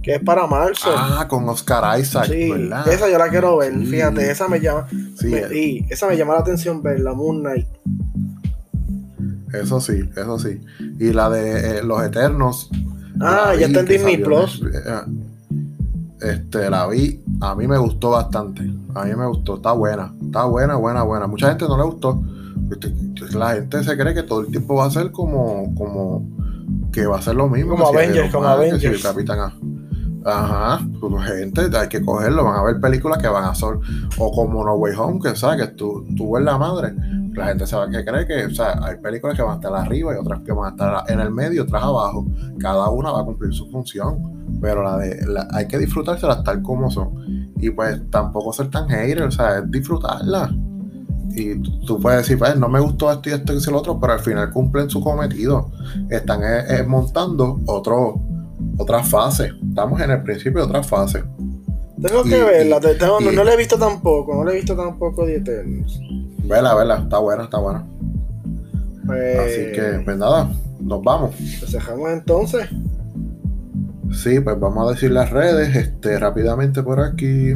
[0.03, 0.89] que es para marzo.
[0.95, 2.87] Ah, con Oscar Isaac, sí, ¿verdad?
[2.87, 4.87] Esa yo la quiero ver, fíjate, esa me llama.
[5.19, 5.57] Sí, me- eh.
[5.57, 7.67] y esa me llama la atención verla, Moon Knight.
[9.53, 10.61] Eso sí, eso sí.
[10.99, 12.69] Y la de eh, Los Eternos.
[13.19, 14.61] Ah, la ya está en Disney Plus.
[14.61, 15.01] eh,
[16.21, 18.61] Este, la vi, a mí me gustó bastante.
[18.93, 21.27] A mí me gustó, está buena, está buena, buena, buena.
[21.27, 22.21] Mucha gente no le gustó.
[23.33, 26.27] La gente se cree que todo el tiempo va a ser como, como
[26.91, 27.71] que va a ser lo mismo.
[27.75, 29.03] Como que Avengers, como Man, que si Avengers.
[29.03, 29.53] Capitán A-
[30.25, 33.79] Ajá, pues, gente, hay que cogerlo, van a ver películas que van a ser,
[34.17, 36.93] o como No Way Home, que sabes que tú, tú ves la madre,
[37.33, 39.73] la gente se va que cree que, o sea, hay películas que van a estar
[39.73, 42.25] arriba y otras que van a estar en el medio, otras abajo,
[42.59, 46.61] cada una va a cumplir su función, pero la de, la- hay que disfrutárselas tal
[46.61, 50.53] como son, y pues tampoco ser tan hater, o sea, es disfrutarla.
[51.39, 54.13] Y tú, puedes decir, pues no me gustó esto y esto y lo otro, pero
[54.13, 55.69] al final cumplen su cometido.
[56.09, 58.19] Están eh, eh, montando otro,
[58.77, 59.51] otra fase.
[59.69, 61.23] Estamos en el principio de otra fase.
[62.01, 64.75] Tengo que verla, tengo- no, y- no la he visto tampoco, no la he visto
[64.75, 65.99] tampoco de Eternals.
[66.43, 67.85] Vela, vela, está buena, está buena.
[69.05, 70.49] Pues, Así que, pues nada,
[70.79, 71.35] nos vamos.
[71.59, 72.67] pues dejamos entonces.
[74.11, 77.55] Sí, pues vamos a decir las redes, este, rápidamente por aquí.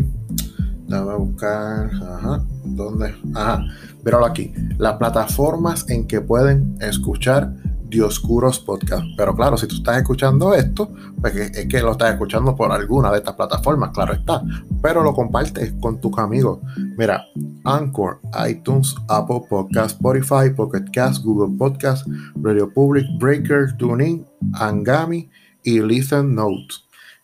[0.91, 1.89] Déjame buscar.
[1.93, 2.43] Ajá.
[2.65, 3.15] ¿Dónde?
[3.33, 3.63] Ajá.
[4.03, 4.53] Míralo aquí.
[4.77, 7.53] Las plataformas en que pueden escuchar
[7.91, 9.03] Dioscuros Podcast.
[9.15, 10.91] Pero claro, si tú estás escuchando esto,
[11.21, 14.41] pues es que lo estás escuchando por alguna de estas plataformas, claro está.
[14.81, 16.59] Pero lo compartes con tus amigos.
[16.97, 17.23] Mira,
[17.63, 18.19] Anchor,
[18.49, 22.05] iTunes, Apple Podcast, Spotify, Pocket Cast, Google Podcast,
[22.35, 25.29] Radio Public, Breaker, TuneIn, Angami
[25.63, 26.83] y Listen Notes.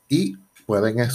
[0.10, 0.38] Y
[0.68, 1.07] pueden eh,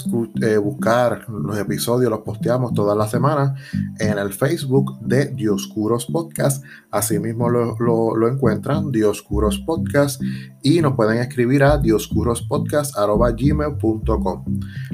[0.57, 3.53] buscar los episodios, los posteamos todas las semanas
[4.01, 6.65] en el Facebook de Dioscuros Podcast.
[6.91, 10.23] Asimismo lo, lo, lo encuentran, Dioscuros Podcast,
[10.63, 14.45] y nos pueden escribir a dioscurospodcast.gmail.com.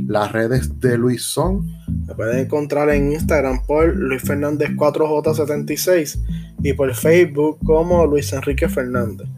[0.08, 1.64] Las redes de Luis son
[2.08, 6.18] Me pueden encontrar en Instagram por Luis Fernández 4J76
[6.64, 9.28] y por Facebook como Luis Enrique Fernández.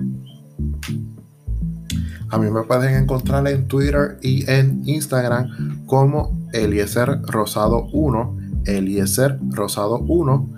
[2.31, 8.37] A mí me pueden encontrar en Twitter y en Instagram como Eliezer Rosado 1,
[8.67, 10.49] Eliezer Rosado 1.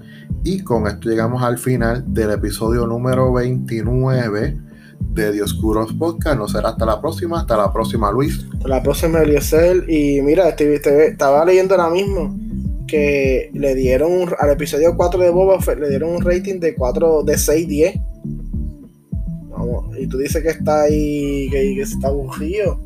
[0.44, 4.58] Y con esto llegamos al final del episodio número 29
[5.14, 6.36] de Dioscuros Podcast.
[6.38, 7.40] No será hasta la próxima.
[7.40, 8.44] Hasta la próxima, Luis.
[8.64, 12.36] La próxima Eliezer y mira, este- este- estaba leyendo ahora mismo
[12.86, 17.22] que le dieron al episodio 4 de Boba Fett le dieron un rating de 4
[17.22, 17.94] de 6 10.
[17.94, 18.11] Vamos,
[20.02, 22.80] y tú dices que está ahí que, que está aburrido.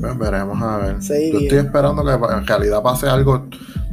[0.00, 1.02] Pues veremos a ver.
[1.02, 3.46] Sí, Yo estoy esperando que en realidad pase algo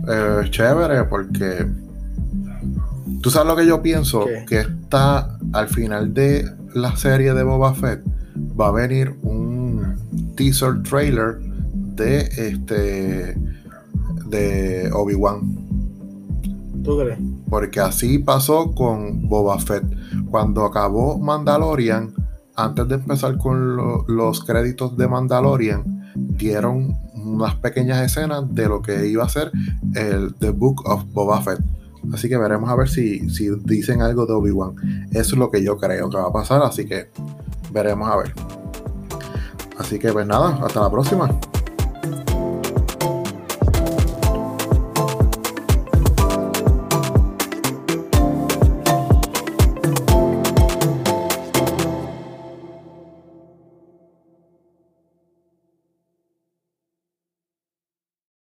[0.10, 1.66] eh, chévere porque
[3.22, 4.46] tú sabes lo que yo pienso ¿Qué?
[4.48, 8.02] que está al final de la serie de Boba Fett
[8.60, 13.38] va a venir un teaser trailer de este
[14.28, 15.62] de Obi-Wan
[16.84, 17.20] ¿Tú crees?
[17.52, 19.84] Porque así pasó con Boba Fett.
[20.30, 22.14] Cuando acabó Mandalorian,
[22.56, 25.84] antes de empezar con lo- los créditos de Mandalorian,
[26.16, 29.52] dieron unas pequeñas escenas de lo que iba a ser
[29.96, 31.60] el The Book of Boba Fett.
[32.14, 34.76] Así que veremos a ver si, si dicen algo de Obi-Wan.
[35.12, 37.10] Eso es lo que yo creo que va a pasar, así que
[37.72, 38.34] veremos a ver.
[39.78, 41.30] Así que pues nada, hasta la próxima.